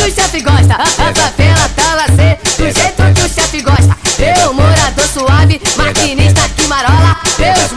Que 0.00 0.10
o 0.10 0.14
chefe 0.14 0.40
gosta. 0.40 0.74
A, 0.74 1.14
favela 1.14 1.68
tá 1.76 1.94
lazer, 1.94 2.38
do 2.56 2.64
jeito 2.64 3.02
que 3.14 3.20
o 3.20 3.28
chefe 3.28 3.60
gosta. 3.60 3.96
Eu, 4.18 4.54
morador 4.54 5.06
suave, 5.06 5.60
maquinista 5.76 6.48
que 6.56 6.66
marola. 6.66 7.16
Meus 7.38 7.72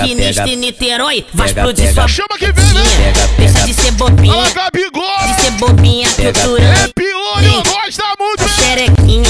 Maquinista 0.00 0.48
em 0.48 0.56
Niterói 0.56 1.26
vai 1.34 1.48
explodir 1.48 1.92
sua 1.92 2.08
Chama 2.08 2.38
que 2.38 2.50
vem, 2.52 2.64
né? 2.72 3.12
Deixa 3.38 3.66
de 3.66 3.74
ser 3.74 3.92
bobinha, 3.92 4.32
Fala, 4.32 4.50
Gabigol! 4.50 5.02
de 5.26 5.42
ser 5.42 5.50
bobinha 5.52 6.08
Que 6.08 6.28
o 6.28 6.32
Turan 6.32 6.64
É 6.64 6.88
piolho, 6.88 7.62
gosta 7.64 8.04
muito, 8.18 8.44
a 8.44 8.48
xerequinha 8.48 9.28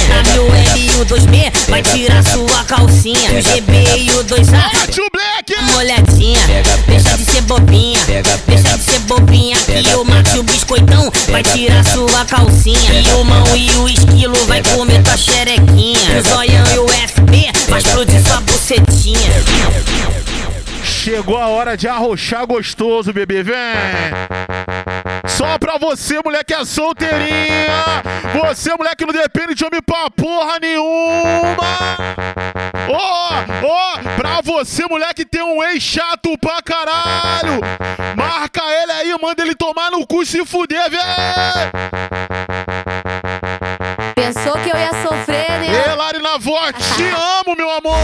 A 0.72 0.78
e 0.78 0.90
o 0.90 1.06
2B 1.06 1.52
vai 1.68 1.82
tirar 1.82 2.22
sua 2.24 2.64
calcinha. 2.64 3.30
O 3.30 3.40
GB 3.42 3.98
e 3.98 4.10
o 4.12 4.24
2A 4.24 4.92
Tio 4.92 5.06
Black! 5.12 5.60
molhadinha 5.72 6.38
Deixa 6.86 7.16
de 7.16 7.24
ser 7.24 7.42
bobinha. 7.42 7.98
Deixa 8.46 8.78
de 8.78 8.84
ser 8.84 8.98
bobinha 9.00 9.56
Que 9.56 9.94
o 9.94 10.04
Max 10.04 10.34
e 10.34 10.38
o 10.38 10.42
biscoitão 10.42 11.10
vai 11.28 11.42
tirar 11.42 11.84
sua 11.84 12.24
calcinha. 12.26 13.00
E 13.00 13.12
o 13.12 13.24
mão 13.24 13.44
e 13.56 13.70
o 13.78 13.88
esquilo 13.88 14.36
vai 14.46 14.62
comer 14.62 15.02
tua 15.02 15.16
xerequinha. 15.16 16.18
O 16.18 16.28
zoião 16.28 16.64
e 16.74 16.78
o 16.78 16.88
FB 16.88 17.50
vai 17.68 17.80
explodir 17.80 18.22
sua 18.26 18.40
bucetinha 18.40 19.30
Chegou 21.10 21.36
a 21.36 21.48
hora 21.48 21.76
de 21.76 21.88
arrochar 21.88 22.46
gostoso, 22.46 23.12
bebê, 23.12 23.42
vem! 23.42 23.56
Só 25.26 25.58
pra 25.58 25.76
você, 25.76 26.20
mulher 26.24 26.44
que 26.44 26.54
é 26.54 26.64
solteirinha! 26.64 27.82
Você, 28.40 28.72
mulher 28.76 28.94
que 28.94 29.04
não 29.04 29.12
depende 29.12 29.56
de 29.56 29.64
homem 29.64 29.82
pra 29.82 30.08
porra 30.08 30.60
nenhuma! 30.60 31.66
Ó, 32.88 33.44
ó, 33.66 33.98
pra 34.16 34.40
você, 34.40 34.86
mulher 34.86 35.12
que 35.12 35.24
tem 35.24 35.42
um 35.42 35.60
ex 35.64 35.82
chato 35.82 36.38
pra 36.38 36.62
caralho! 36.62 37.60
Marca 38.16 38.62
ele 38.62 38.92
aí, 38.92 39.12
manda 39.20 39.42
ele 39.42 39.56
tomar 39.56 39.90
no 39.90 40.06
cu 40.06 40.22
e 40.22 40.26
se 40.26 40.46
fuder, 40.46 40.88
vem! 40.90 41.00
Pensou 44.14 44.52
que 44.52 44.70
eu 44.70 44.78
ia 44.78 45.02
sofrer, 45.02 45.58
né? 45.58 45.66
Ei, 45.88 45.94
Lari 45.96 46.20
na 46.20 46.38
voz, 46.38 46.72
te 46.94 47.02
amo, 47.02 47.49
amor! 47.80 47.98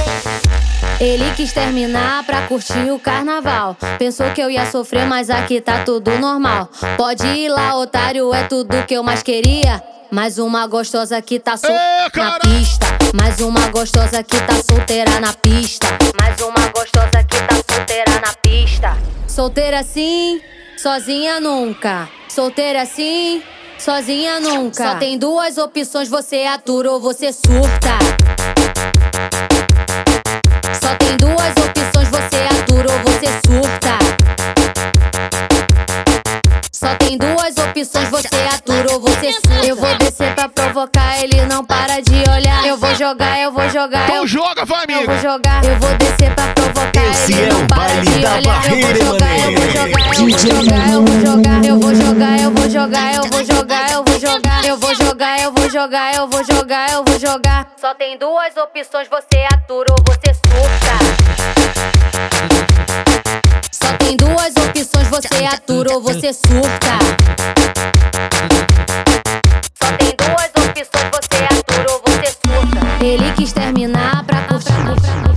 Ele 0.99 1.31
quis 1.35 1.53
terminar 1.53 2.25
pra 2.25 2.43
curtir 2.47 2.91
o 2.91 2.99
carnaval. 2.99 3.77
Pensou 3.99 4.31
que 4.31 4.41
eu 4.41 4.51
ia 4.51 4.67
sofrer, 4.71 5.07
mas 5.07 5.29
aqui 5.29 5.61
tá 5.61 5.85
tudo 5.85 6.11
normal. 6.19 6.69
Pode 6.97 7.27
ir 7.27 7.49
lá, 7.49 7.77
otário, 7.77 8.33
é 8.35 8.45
tudo 8.45 8.85
que 8.87 8.95
eu 8.95 9.03
mais 9.03 9.23
queria. 9.23 9.83
Mais 10.11 10.39
uma 10.39 10.67
gostosa 10.67 11.21
que 11.21 11.39
tá 11.39 11.57
solteira 11.57 12.11
na 12.17 12.39
pista. 12.39 12.87
Mais 13.15 13.41
uma 13.41 13.69
gostosa 13.69 14.23
que 14.23 14.41
tá 14.41 14.55
solteira 14.55 15.21
na 15.21 15.33
pista. 15.35 15.87
Mais 16.19 16.41
uma 16.41 16.67
gostosa 16.69 17.25
que 17.25 17.41
tá 17.43 17.75
solteira 17.75 18.21
na 18.21 18.33
pista. 18.41 18.97
Solteira 19.29 19.83
sim, 19.83 20.41
sozinha 20.79 21.41
nunca. 21.41 22.09
Solteira 22.29 22.87
sim, 22.87 23.43
sozinha 23.79 24.41
nunca. 24.41 24.93
Só 24.93 24.95
tem 24.95 25.19
duas 25.19 25.59
opções, 25.59 26.09
você 26.09 26.45
atura 26.45 26.93
ou 26.93 27.01
você 27.01 27.33
surta. 27.33 27.99
Só 30.75 30.95
tem 30.97 31.17
duas 31.17 31.55
opções, 31.57 32.09
você 32.09 32.37
atura 32.51 32.93
ou 32.93 32.99
você 33.01 33.27
surta. 33.47 33.99
Só 36.73 36.95
tem 36.97 37.17
duas 37.19 37.57
opções, 37.57 38.09
você 38.11 38.37
atura 38.55 38.93
ou 38.93 39.01
você 39.01 39.33
surta. 39.33 39.67
Eu 39.67 39.77
vou 39.77 39.97
descer 39.99 40.35
pra 40.35 40.49
provocar, 40.49 41.23
ele 41.23 41.45
não 41.47 41.65
para 41.65 42.01
de 42.01 42.23
olhar. 42.31 42.46
Eu 42.67 42.77
vou 42.77 42.93
jogar, 42.97 43.39
eu 43.39 43.53
vou 43.53 43.71
jogar. 43.71 44.05
Então 44.07 44.17
eu... 44.17 44.27
joga, 44.27 44.65
vai, 44.65 44.83
amigo. 44.83 45.01
Eu 45.03 45.07
vou 45.07 45.19
jogar, 45.19 45.65
eu 45.65 45.79
vou 45.79 45.97
descer 45.99 46.35
pra 46.35 46.49
provocar. 46.49 47.11
Esse 47.13 47.33
ele 47.33 47.43
é 47.43 47.49
não 47.49 47.63
o 47.63 47.67
para 47.69 47.77
baile 47.77 48.11
de 48.11 48.19
da 48.21 48.35
olhar. 48.35 48.37
Eu 48.37 48.43
vou 48.43 48.53
barreira, 48.53 49.05
jogar, 49.05 49.39
eu 49.39 49.53
vou 49.53 49.61
mané. 49.61 49.77
jogar, 49.77 50.05
eu 50.91 50.91
vou 50.91 51.15
jogar, 51.15 51.63
eu 51.63 51.71
vou 51.71 51.85
jogar. 51.95 52.43
Eu 52.43 52.51
vou 52.51 52.75
jogar, 52.75 53.13
eu 53.13 53.23
vou 53.23 53.45
jogar, 53.45 53.87
eu 53.87 53.93
vou 53.93 53.93
jogar, 53.93 53.93
eu 53.93 54.05
vou 54.05 54.19
jogar. 54.19 54.65
Eu 54.67 54.77
vou 54.77 54.95
jogar, 54.97 55.41
eu 55.41 55.53
vou 55.53 55.71
jogar, 55.71 56.15
eu 56.17 56.29
vou 56.29 56.45
jogar, 56.45 56.91
eu 56.91 57.05
vou 57.05 57.19
jogar. 57.21 57.73
Só 57.81 57.95
tem 57.95 58.19
duas 58.19 58.57
opções, 58.57 59.09
você 59.09 59.47
atura 59.55 59.93
ou 59.93 60.05
você 60.05 60.35
surta. 60.35 60.93
Só 63.71 63.97
tem 63.97 64.17
duas 64.17 64.53
opções, 64.57 65.09
você 65.09 65.45
atura 65.45 65.93
ou 65.95 66.01
você 66.03 66.33
surta. 66.33 66.99
Só 69.81 69.93
tem 69.99 70.17
duas 70.19 70.51
opções, 70.67 71.11
você 71.13 71.45
atura 71.45 71.56
terminar 73.87 74.25
pra 74.25 74.43
curtir. 74.43 74.73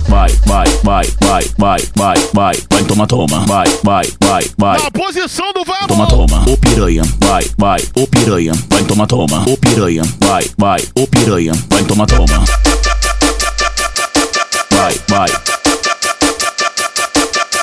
Vai, 0.08 0.28
vai, 0.46 0.66
vai, 0.82 1.06
vai, 1.20 1.44
vai, 1.56 1.80
vai, 1.94 2.16
vai, 2.34 2.56
vai, 2.70 2.84
toma, 2.84 3.06
toma, 3.06 3.46
vai, 3.46 3.66
vai, 3.84 4.04
vai, 4.20 4.50
vai. 4.58 4.82
Na 4.82 4.90
posição 4.90 5.52
do 5.52 5.64
vamos. 5.64 5.86
Toma, 5.86 6.06
toma, 6.08 6.50
ô 6.50 6.56
piranha, 6.56 7.02
vai, 7.20 7.48
vai, 7.56 7.80
ô 7.96 8.06
piranha, 8.06 8.52
vai, 8.68 8.82
toma, 8.84 9.06
toma, 9.06 9.44
ô 9.48 9.56
piranha, 9.56 10.02
vai, 10.20 10.50
vai, 10.58 10.80
ô 10.96 11.06
piranha, 11.06 11.52
vai, 11.70 11.84
toma, 11.84 12.06
toma. 12.06 12.44
Vai, 14.70 15.00
vai. 15.08 15.28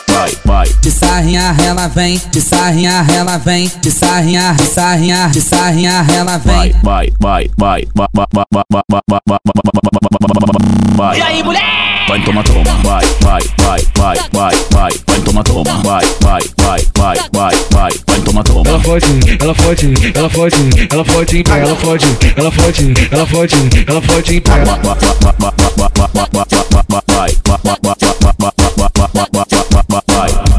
Vai, 0.08 0.38
vai. 0.46 0.74
De 0.82 0.90
sarrinha 0.92 1.56
ela 1.64 1.88
vem, 1.88 2.22
de 2.32 2.42
sarrinha 2.42 3.06
ela 3.14 3.38
vem, 3.38 3.72
de 3.82 3.92
sarrinha, 3.92 4.54
de 4.54 4.66
sarrinha, 4.66 5.28
de 5.28 5.42
sarrinha 5.42 6.06
ela 6.16 6.38
vem. 6.38 6.74
Vai, 6.82 7.12
vai, 7.20 7.50
vai, 7.58 7.88
vai, 7.94 8.08
vai, 8.14 8.26
vai, 8.34 8.46
vai, 8.52 8.64
vai, 8.72 8.92
vai, 8.98 9.20
vai, 9.28 9.30
vai, 9.38 9.52
vai, 9.54 10.48
vai. 10.48 10.57
E 10.98 11.22
aí, 11.22 11.44
mulher? 11.44 11.62
Vai, 12.08 12.20
toma, 12.24 12.44
toma, 12.44 12.64
vai, 12.84 13.06
vai, 13.22 13.44
vai, 13.60 13.86
vai, 13.96 14.18
vai, 14.34 14.56
vai, 14.72 14.92
vai, 15.06 15.20
toma, 15.24 15.44
toma, 15.44 15.84
vai, 15.84 16.04
vai, 16.22 16.42
vai, 16.58 16.82
vai, 16.98 17.18
vai, 17.32 17.56
vai, 17.72 17.92
vai, 18.08 18.20
toma, 18.26 18.44
toma. 18.44 18.68
Ela 18.68 18.80
fode, 18.80 19.06
ela 19.40 19.54
fode, 19.54 19.86
ela 20.16 20.30
fode, 20.30 20.56
ela 20.90 21.06
fode 21.06 21.38
em 21.38 21.44
pé, 21.44 21.60
ela 21.60 21.76
fode, 21.76 22.06
ela 22.36 22.52
fode, 22.52 22.94
ela 23.12 23.28
fode, 23.28 23.56
ela 23.88 24.02
fode 24.02 24.36
em 24.38 24.42
pé. 24.42 24.52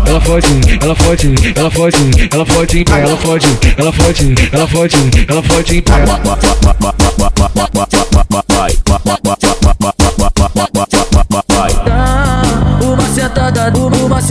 Ela 0.07 0.21
fode, 0.21 0.47
ela 0.81 0.95
fode, 0.95 1.35
ela 1.57 1.71
fode, 1.71 1.97
ela 2.31 2.47
fode 2.47 2.79
em 2.79 2.85
pé, 2.85 3.01
ela 3.01 3.17
fode, 3.17 3.47
ela 3.77 3.93
fode, 3.93 4.35
ela 4.53 4.67
fode, 4.69 4.97
ela 5.29 5.43
fode 5.43 5.77
em 5.77 5.83
pé. 5.83 5.95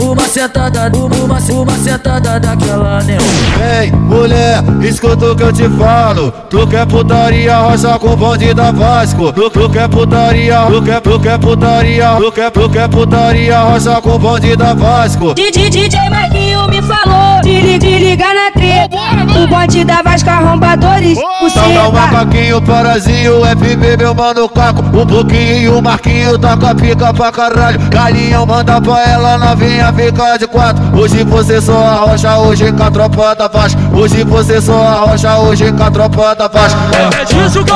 Cuba. 0.08 0.26
Sentada, 0.38 0.92
uma, 0.96 1.40
uma 1.40 1.78
sentada 1.80 2.40
daquela 2.40 3.02
neo. 3.02 3.20
Vem, 3.58 3.92
mulher, 3.92 4.64
escuta 4.84 5.32
o 5.32 5.36
que 5.36 5.42
eu 5.42 5.52
te 5.52 5.68
falo. 5.70 6.32
Tu 6.48 6.68
quer 6.68 6.86
putaria, 6.86 7.58
roça 7.58 7.98
com 7.98 8.16
bonde 8.16 8.54
da 8.54 8.72
Vasco. 8.72 9.34
Tu, 9.34 9.50
tu 9.50 9.68
quer 9.70 9.90
putaria, 9.90 10.60
tu 10.68 10.82
quer, 10.84 11.02
tu 11.02 11.20
quer 11.20 11.40
putaria, 11.40 12.10
tu 12.18 12.32
quer, 12.32 12.52
tu 12.52 12.70
quer 12.70 12.88
putaria, 12.88 13.60
roça 13.62 14.00
com 14.00 14.20
bonde 14.20 14.56
da 14.56 14.76
Vasco. 14.76 15.34
DJ, 15.34 15.72
DJ 15.72 16.08
Marquinho 16.08 16.68
me 16.68 16.82
falou 16.84 17.42
de, 17.42 17.80
de 17.80 17.98
ligar 17.98 18.36
na 18.36 18.52
treta. 18.52 18.98
O 19.42 19.48
bonde 19.48 19.84
da 19.84 20.04
Vasco 20.04 20.30
arrombadores, 20.30 21.18
o 21.18 21.48
Então 21.48 21.74
dá 21.74 21.90
um 21.90 21.92
macaquinho, 21.92 22.62
parazinho, 22.62 23.42
FB, 23.44 23.98
meu 23.98 24.14
mano 24.14 24.48
Caco. 24.50 24.84
O 24.96 25.06
Pouquinho 25.06 25.58
e 25.58 25.70
o 25.70 25.82
Marquinho 25.82 26.38
tá 26.38 26.56
com 26.56 26.68
a 26.68 26.76
pica 26.76 27.12
pra 27.12 27.32
caralho. 27.32 27.80
Galinhão 27.90 28.46
manda 28.46 28.80
pra 28.80 29.04
ela, 29.04 29.38
novinha 29.38 29.92
fica 29.94 30.26
de 30.36 30.47
quatro. 30.47 30.84
Hoje 30.99 31.23
você 31.23 31.61
só 31.61 31.78
arrocha, 31.78 32.38
hoje 32.39 32.71
com 32.71 32.84
a 32.84 32.91
tropa 32.91 33.36
da 33.36 33.47
Vasco. 33.47 33.80
Hoje 33.93 34.23
você 34.23 34.59
só 34.59 34.73
arrocha, 34.75 35.38
hoje 35.38 35.71
com 35.71 35.84
a 35.84 35.91
tropa 35.91 36.36
da 36.36 36.47
Vasco. 36.47 36.80
É 37.19 37.25
disso 37.25 37.63
que 37.63 37.71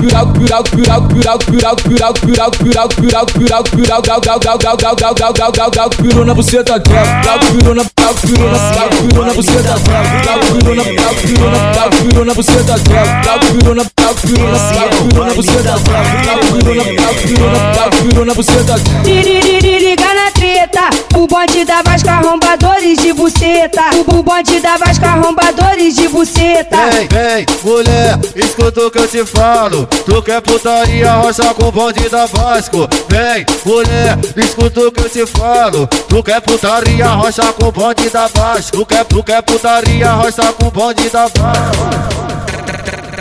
piraco, 0.00 0.32
piraco, 0.32 0.70
piraco, 0.70 1.06
piraco, 1.06 2.18
piraco, 2.18 2.56
piraco, 2.56 2.94
piraco, 2.96 3.32
piraco, 3.32 3.70
piraco, 3.70 4.02
gal, 4.02 4.20
gal, 4.20 4.38
gal, 4.38 4.58
gal, 4.58 4.76
gal, 4.76 4.76
gal, 4.96 5.14
gal, 5.14 5.32
gal, 5.32 5.52
gal, 5.52 5.70
gal, 5.70 5.90
pirou 5.90 6.24
na 6.24 6.34
buceta 6.34 6.78
dela. 6.78 7.22
Gal, 7.24 7.38
pirou 7.38 7.74
na, 7.74 7.82
gal, 7.98 8.14
pirou 8.14 8.50
na, 8.50 8.58
gal, 8.74 8.88
pirou 8.88 9.24
na 9.24 9.34
buceta 9.34 9.78
dela. 9.78 10.04
Gal, 10.24 10.38
pirou 10.40 10.74
na, 10.74 10.84
gal, 10.84 11.14
pirou 11.14 11.50
na, 11.50 11.72
gal, 11.72 11.90
pirou 11.90 12.24
na 12.24 12.34
buceta 12.34 12.78
dela. 12.78 13.22
Gal, 13.22 13.38
pirou 13.40 13.74
na, 13.74 13.82
gal, 13.98 14.14
pirou 14.14 14.50
na, 14.50 14.58
gal, 14.72 14.88
pirou 14.88 15.24
na 15.24 15.34
buceta 15.34 15.62
dela. 15.62 16.04
Gal, 16.24 16.38
pirou 16.38 16.74
na, 16.74 16.84
gal, 16.84 17.14
pirou 17.14 17.50
na, 17.50 17.72
gal, 17.74 17.90
pirou 17.90 18.24
na 18.24 18.34
buceta 18.34 18.78
dela. 18.78 19.02
Liga 19.06 20.14
na 20.14 20.30
treta. 20.30 20.90
O 21.14 21.26
bonde 21.36 21.66
da 21.66 21.82
Vasco 21.82 22.08
arrombadores 22.08 22.98
de 22.98 23.12
buceta. 23.12 23.82
O, 23.94 24.18
o 24.18 24.22
bonde 24.22 24.58
da 24.58 24.78
Vasco 24.78 25.04
arrombadores 25.04 25.94
de 25.94 26.08
buceta. 26.08 26.76
Vem, 26.90 27.08
vem, 27.08 27.46
mulher, 27.62 28.18
escuta 28.34 28.86
o 28.86 28.90
que 28.90 28.98
eu 28.98 29.06
te 29.06 29.24
falo. 29.26 29.86
Tu 29.86 30.22
quer 30.22 30.40
putaria, 30.40 31.12
roça 31.12 31.52
com 31.52 31.70
bonde 31.70 32.08
da 32.08 32.24
Vasco. 32.24 32.88
Vem, 33.10 33.44
mulher, 33.66 34.18
escuta 34.34 34.80
o 34.80 34.90
que 34.90 35.00
eu 35.00 35.10
te 35.10 35.26
falo. 35.26 35.86
Tu 35.86 36.22
quer 36.22 36.40
putaria, 36.40 37.06
roça 37.08 37.52
com 37.52 37.70
bonde 37.70 38.08
da 38.08 38.28
Vasco. 38.28 38.78
Tu 38.78 38.86
quer, 38.86 39.04
tu 39.04 39.22
quer 39.22 39.42
putaria, 39.42 40.12
roça 40.12 40.52
com 40.54 40.70
bonde 40.70 41.10
da 41.10 41.26
Vasco. 41.26 42.16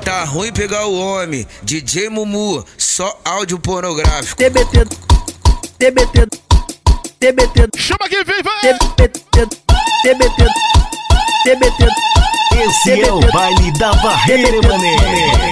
Tá 0.06 0.24
ruim 0.24 0.54
pegar 0.54 0.86
o 0.86 0.98
homem, 0.98 1.46
DJ 1.64 2.10
Mumu, 2.10 2.64
só 2.78 3.20
áudio 3.26 3.60
pornográfico. 3.60 4.38
TBT, 4.38 4.86
TBT, 5.80 6.45
TBT. 7.26 7.70
Chama 7.76 8.08
quem 8.08 8.24
vem, 8.24 8.44
vai! 8.44 8.78
TBT, 8.98 9.48
TBT, 10.04 10.46
TBT. 11.44 11.88
Esse 12.58 13.02
é 13.02 13.12
o 13.12 13.20
baile 13.20 13.72
da 13.74 13.92
barreira, 13.96 14.68
mané. 14.68 14.96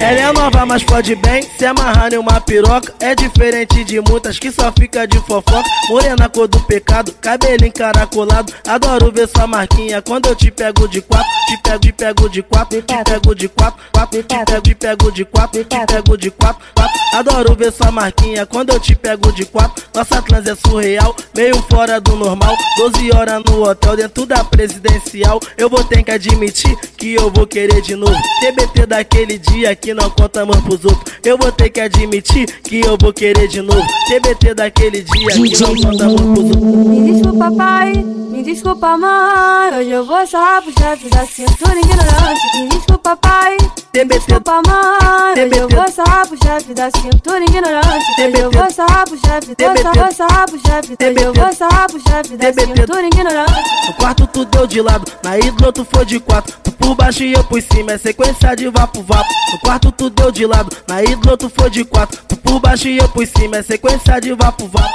Ela 0.00 0.20
é 0.20 0.32
nova, 0.32 0.64
mas 0.64 0.82
pode 0.82 1.14
bem 1.14 1.42
se 1.58 1.66
amarrar 1.66 2.12
em 2.12 2.16
uma 2.16 2.40
piroca. 2.40 2.94
É 2.98 3.14
diferente 3.14 3.84
de 3.84 4.00
muitas 4.00 4.38
que 4.38 4.50
só 4.50 4.72
fica 4.72 5.06
de 5.06 5.18
fofoca. 5.20 5.62
Morena, 5.88 6.28
cor 6.30 6.48
do 6.48 6.58
pecado, 6.60 7.12
cabelo 7.20 7.66
encaracolado. 7.66 8.52
Adoro 8.66 9.12
ver 9.12 9.28
sua 9.28 9.46
marquinha 9.46 10.00
quando 10.00 10.26
eu 10.26 10.34
te 10.34 10.50
pego 10.50 10.88
de 10.88 11.02
quatro. 11.02 11.28
Te 11.46 11.58
pego, 11.58 11.78
te 11.78 11.92
pego 11.92 12.28
de 12.30 12.42
quatro, 12.42 12.82
te 12.82 13.04
pego 13.04 13.34
de 13.34 13.48
quatro, 13.48 13.80
quatro, 13.92 14.22
te 14.22 14.34
pego, 14.34 14.60
te 14.62 14.74
pego 14.74 15.12
de 15.12 15.24
quatro, 15.26 15.64
te 15.64 15.86
pego 15.86 16.16
de 16.16 16.30
quatro, 16.30 16.62
quatro. 16.74 16.94
Adoro 17.14 17.54
ver 17.54 17.70
sua 17.70 17.92
marquinha 17.92 18.46
quando 18.46 18.70
eu 18.70 18.80
te 18.80 18.96
pego 18.96 19.30
de 19.32 19.44
quatro. 19.44 19.84
Nossa 19.94 20.22
trans 20.22 20.46
é 20.46 20.54
surreal, 20.54 21.14
meio 21.36 21.62
fora 21.64 22.00
do 22.00 22.16
normal. 22.16 22.56
12 22.78 23.14
horas 23.14 23.42
no 23.46 23.62
hotel 23.62 23.96
dentro 23.96 24.26
da 24.26 24.42
presidencial. 24.42 25.38
Eu 25.56 25.68
vou 25.74 25.82
ter 25.82 26.04
que 26.04 26.10
admitir 26.12 26.76
que 26.96 27.14
eu 27.14 27.30
vou 27.30 27.46
querer 27.46 27.80
de 27.80 27.96
novo. 27.96 28.16
TBT 28.40 28.86
daquele 28.86 29.38
dia 29.38 29.74
que 29.74 29.92
não 29.92 30.08
contamos 30.08 30.56
pros 30.60 30.84
outros. 30.84 31.14
Eu 31.24 31.36
vou 31.36 31.50
ter 31.50 31.68
que 31.68 31.80
admitir 31.80 32.46
que 32.62 32.80
eu 32.80 32.96
vou 32.96 33.12
querer 33.12 33.48
de 33.48 33.60
novo. 33.60 33.84
TBT 34.06 34.54
daquele 34.54 35.02
dia 35.02 35.26
que 35.26 35.58
não 35.60 35.74
contamos 35.74 36.20
pros 36.20 36.44
outros. 36.44 36.86
Me 36.86 37.12
desculpa, 37.12 37.50
pai, 37.50 37.92
me 37.94 38.42
desculpa, 38.42 38.96
mãe. 38.96 39.78
Hoje 39.78 39.90
eu 39.90 40.06
vou 40.06 40.26
sarrar 40.26 40.62
pro 40.62 40.72
chefe 40.78 41.08
da 41.08 41.26
cintura 41.26 41.78
ignorante. 41.78 42.56
Me 42.56 42.68
desculpa, 42.68 43.16
pai, 43.16 43.56
me 43.94 44.04
desculpa, 44.04 44.62
mãe. 44.66 45.44
Hoje 45.44 45.58
eu 45.58 45.68
vou 45.68 45.90
sarrar 45.90 46.28
pro 46.28 46.36
chefe 46.36 46.74
da 46.74 46.90
cintura 46.90 47.44
ignorante. 47.44 48.04
Hoje 48.20 48.40
eu 48.40 48.50
vou 48.50 48.70
sarrar 48.70 49.04
pro 49.08 49.18
chefe, 49.18 49.54
vou 49.58 49.76
sarrar, 49.76 49.94
vou 49.94 50.14
sarrar 50.14 50.46
pro 50.46 50.60
chefe. 50.60 50.96
Hoje 51.00 51.24
eu 51.24 51.34
vou 51.34 51.52
sarrar 51.52 51.86
pro 51.88 52.00
chefe 52.00 52.36
da 52.36 52.52
cintura 52.52 53.06
ignorante. 53.06 53.86
No 53.88 53.94
quarto 53.94 54.26
tu 54.28 54.44
deu 54.44 54.66
de 54.66 54.80
lado, 54.80 55.10
na 55.22 55.38
hidro 55.64 55.72
tu 55.72 55.84
foi 55.84 56.04
de 56.04 56.20
quatro. 56.20 56.56
Tu 56.62 56.72
por 56.72 56.94
baixo 56.94 57.22
e 57.22 57.32
eu 57.32 57.44
por 57.44 57.60
cima, 57.62 57.92
é 57.92 57.98
sequência 57.98 58.54
de 58.54 58.68
vapo 58.68 59.02
vapo. 59.02 59.28
No 59.52 59.58
quarto 59.60 59.90
tu 59.90 60.10
deu 60.10 60.30
de 60.30 60.46
lado, 60.46 60.76
na 60.86 61.02
hidro 61.02 61.36
tu 61.36 61.48
foi 61.48 61.70
de 61.70 61.84
quatro. 61.84 62.22
Tu 62.28 62.36
por 62.36 62.60
baixo 62.60 62.88
e 62.88 62.98
eu 62.98 63.08
por 63.08 63.26
cima, 63.26 63.56
é 63.56 63.62
sequência 63.62 64.20
de 64.20 64.34
vapo 64.34 64.68
vapo. 64.68 64.88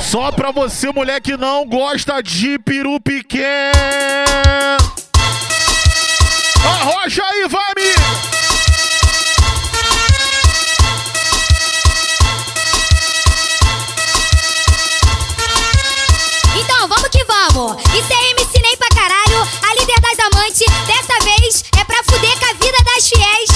Só 0.00 0.30
pra 0.30 0.50
você, 0.50 0.92
mulher 0.92 1.20
que 1.20 1.36
não 1.36 1.66
gosta 1.66 2.22
de 2.22 2.58
peru 2.58 3.00
pequeno. 3.00 3.42
Arrocha 6.64 7.22
aí, 7.24 7.48
vai, 7.48 7.64
amigo! 7.76 8.32
Então, 16.54 16.86
vamos 16.86 17.08
que 17.08 17.24
vamos. 17.24 17.82
Isso 17.94 18.12
é 18.12 18.21
fiéis 23.14 23.50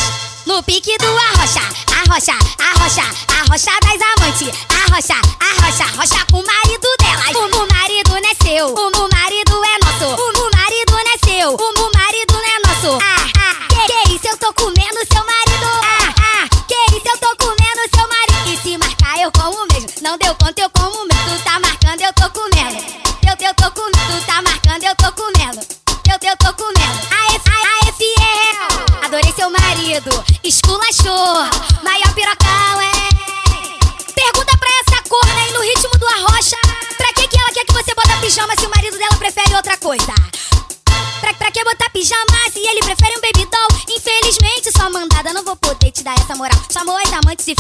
no 0.47 0.63
pique 0.63 0.97
do 0.99 1.07
arrocha, 1.07 1.61
arrocha, 1.93 2.37
arrocha, 2.59 3.03
arrocha 3.29 3.73
das 3.81 4.01
amantes, 4.03 4.49
arrocha, 4.69 5.19
arrocha, 5.41 5.85
arrocha 5.85 6.27
com 6.31 6.41
o 6.41 6.47
marido 6.47 6.89
delas. 6.99 7.35
O, 7.35 7.67
marido 7.75 8.11
não 8.11 8.31
é 8.31 8.35
seu, 8.43 8.75
o, 8.75 9.09
marido 9.13 9.65
é 9.65 9.79
nosso, 9.85 10.23
o, 10.23 10.51
marido 10.57 10.93
não 10.93 11.01
é 11.01 11.19
seu, 11.25 11.55
o, 11.55 11.91
marido 11.95 12.33
não 12.33 12.45
é 12.45 12.59
nosso. 12.67 12.99
Ah, 13.03 13.27
ah, 13.39 13.69
que, 13.69 14.09
que 14.09 14.15
isso 14.17 14.29
eu 14.29 14.37
tô 14.37 14.53
comendo 14.55 14.99
seu 15.13 15.25
marido? 15.25 15.67
Ah, 15.83 16.15
ah, 16.19 16.49
que 16.69 16.97
isso 16.97 17.09
eu 17.09 17.19
tô 17.19 17.37
comendo 17.37 17.81
seu 17.95 18.09
marido? 18.09 18.53
E 18.53 18.57
se 18.63 18.79
marcar 18.79 19.19
eu 19.21 19.33
como 19.33 19.67
mesmo, 19.73 19.89
não 20.03 20.19
deu 20.19 20.35
conta 20.37 20.61
eu 20.61 20.71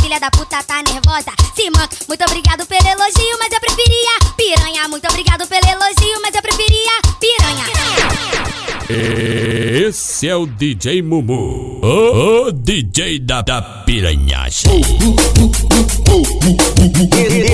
filha 0.06 0.20
da 0.20 0.30
puta, 0.30 0.62
tá 0.62 0.84
nervosa? 0.84 1.32
Se 1.52 1.68
manca, 1.68 1.88
muito 2.06 2.22
obrigado 2.22 2.64
pelo 2.64 2.86
elogio, 2.86 3.36
mas 3.40 3.52
eu 3.52 3.58
preferia 3.58 4.18
piranha. 4.36 4.88
Muito 4.88 5.04
obrigado 5.08 5.48
pelo 5.48 5.66
elogio, 5.66 6.22
mas 6.22 6.32
eu 6.32 6.42
preferia 6.42 6.92
piranha. 7.18 7.64
Esse 9.88 10.28
é 10.28 10.36
o 10.36 10.46
DJ 10.46 11.02
Mumu, 11.02 11.80
o, 11.82 12.46
o 12.46 12.52
DJ 12.52 13.18
da, 13.18 13.42
da 13.42 13.60
piranhagem. 13.60 14.80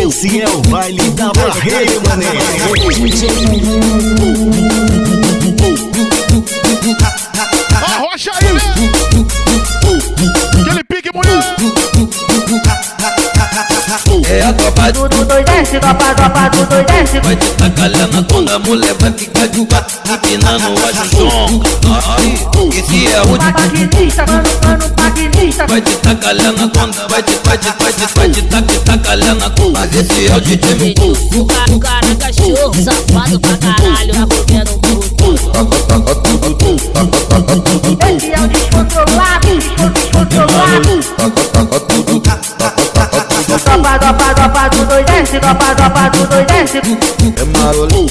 Esse 0.07 0.43
é 0.43 0.49
o 0.51 0.61
baile 0.69 1.11
da 1.13 1.33
barreira, 1.33 2.01
mané. 2.07 2.27
Arrocha 7.81 8.31
aí, 8.35 8.53
né? 8.53 8.61
Aquele 10.61 10.85
pique, 10.85 11.11
mulher. 11.15 12.32
É 14.29 14.43
a 14.43 14.53
tropa 14.53 14.93
do 14.93 15.09
do 15.09 15.25
tropa, 15.81 16.15
tropa 16.15 16.49
do 16.51 16.67
dois 16.67 16.87
desce. 16.87 17.21
Vai 17.21 17.35
te 17.35 17.47
tacalhando 17.53 18.25
quando 18.25 18.53
a 18.53 18.59
mulher 18.59 18.95
vai 19.01 19.11
ficar 19.13 19.47
de 19.49 19.65
quatro 19.65 19.97
empinando 20.13 20.67
a 20.85 20.93
junção. 20.93 21.63
Aí, 22.19 22.35
esse 22.77 23.07
é 23.07 23.23
o 23.23 23.39
Paquinista, 23.39 24.27
mano, 24.27 24.49
mano, 24.65 24.91
paquinista. 24.91 25.67
Vai 25.67 25.81
te 25.81 25.97
tacalhando 25.97 26.71
quando 26.71 27.09
vai 27.09 27.23
te, 27.23 27.39
vai 27.45 27.57
te, 27.57 27.69
vai 27.79 27.93
te, 27.93 28.07
vai 28.15 28.29
te 28.31 28.43
tac, 28.43 28.79
tacalhando 28.85 29.53
Mas 29.73 29.95
esse 29.95 30.27
é 30.27 30.37
o 30.37 30.41
DJ 30.41 30.95
O 31.37 31.45
cara, 31.47 31.79
cara, 31.79 32.15
cachorro, 32.17 32.75
safado 32.75 33.41
pra 33.41 33.57
caralho, 33.57 34.15
na 34.15 34.27
boquinha 34.27 34.65
do 34.65 34.73
puto. 34.79 35.13
Esse 38.15 38.33
é 38.33 38.41
o 38.41 38.49
descontrolado, 38.49 39.49
descontrolado. 39.59 41.32
Desce, 45.33 45.41
tropa, 45.41 45.75
tropa 45.75 46.11
do 46.11 46.27
dois 46.27 46.47
desce. 46.47 46.79
É 46.79 47.45
marolo, 47.59 48.07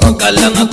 tacalhando, 0.00 0.66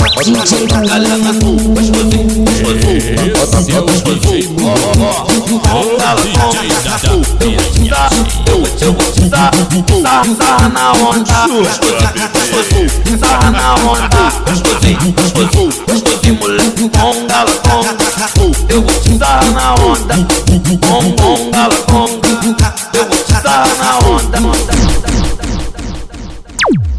tacalhando, 0.68 1.44
gostosinho, 1.74 2.46
gostosinho. 2.46 3.24
Esse 3.56 3.72
é 3.72 3.80
o 3.80 3.86
DJ 3.86 4.48
Mumu, 4.50 4.76
o 5.24 5.40
DJ 5.46 5.64
da, 5.98 6.16
da 6.16 6.98
piranhagem. 7.40 8.26
Eu 8.48 8.58
vou 8.60 8.68
te, 8.68 8.84
eu 8.84 8.94
vou 8.94 9.12
te 9.12 9.22
dar, 9.30 9.52
sarra, 10.02 10.36
sarra 10.36 10.70
na 10.70 10.92
onda, 10.94 11.48
gostosinho, 12.36 13.20
sarra 13.20 13.52
na 13.52 13.76
onda, 13.76 14.10
gostosinho, 14.46 15.14
gostosinho, 15.14 15.74
gostosinho, 15.88 16.36
moleque, 16.40 16.90
conga, 16.90 17.44
la 17.44 17.52
conga, 17.64 17.96
eu 18.70 18.82
vou 18.82 18.94
te 19.00 19.18
sarra 19.18 19.52
na 19.52 19.76
onda, 19.76 20.16
conga, 20.88 21.16
conga, 21.22 21.68
la 21.68 21.76
conga, 21.88 22.29
na 23.78 24.00
onda, 24.08 24.40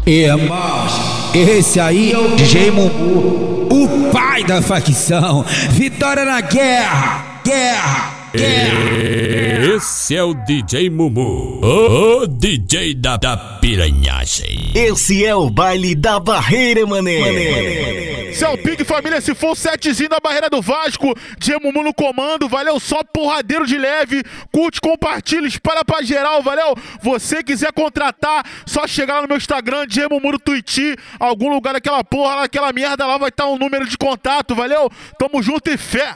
Irmãos, 0.05 0.91
esse 1.33 1.79
aí 1.79 2.11
é 2.11 2.17
o 2.17 2.35
DJ 2.35 2.69
Mumu, 2.69 3.67
o 3.71 4.11
pai 4.11 4.43
da 4.43 4.61
facção. 4.61 5.43
Vitória 5.71 6.25
na 6.25 6.41
guerra, 6.41 7.41
guerra. 7.43 8.20
Esse 8.33 10.15
é 10.15 10.23
o 10.23 10.33
DJ 10.33 10.89
Mumu, 10.89 11.59
o, 11.61 12.21
o 12.21 12.27
DJ 12.27 12.93
da, 12.95 13.17
da 13.17 13.35
piranhagem. 13.35 14.71
Esse 14.73 15.25
é 15.25 15.35
o 15.35 15.49
baile 15.49 15.93
da 15.93 16.17
barreira, 16.17 16.87
mané. 16.87 18.31
Seu 18.33 18.57
Pique 18.57 18.85
Família, 18.85 19.19
se 19.19 19.35
for 19.35 19.51
o 19.51 19.55
setezinho 19.55 20.09
da 20.09 20.19
barreira 20.21 20.49
do 20.49 20.61
Vasco, 20.61 21.13
Mumu 21.61 21.83
no 21.83 21.93
comando, 21.93 22.47
valeu 22.47 22.79
só 22.79 23.03
porradeiro 23.03 23.67
de 23.67 23.77
leve, 23.77 24.23
curte, 24.49 24.79
compartilha, 24.79 25.45
espalha 25.45 25.83
pra 25.83 26.01
geral, 26.01 26.41
valeu? 26.41 26.73
Você 27.03 27.43
quiser 27.43 27.73
contratar, 27.73 28.45
só 28.65 28.87
chegar 28.87 29.15
lá 29.15 29.21
no 29.23 29.27
meu 29.27 29.37
Instagram, 29.37 29.85
Mumu 30.09 30.31
no 30.31 30.39
Twitch, 30.39 30.95
algum 31.19 31.49
lugar 31.49 31.73
daquela 31.73 32.01
porra, 32.01 32.35
lá, 32.35 32.43
aquela 32.45 32.71
merda 32.71 33.05
lá 33.05 33.17
vai 33.17 33.27
estar 33.27 33.47
um 33.47 33.57
número 33.57 33.85
de 33.85 33.97
contato, 33.97 34.55
valeu? 34.55 34.89
Tamo 35.19 35.43
junto 35.43 35.69
e 35.69 35.75
fé! 35.75 36.15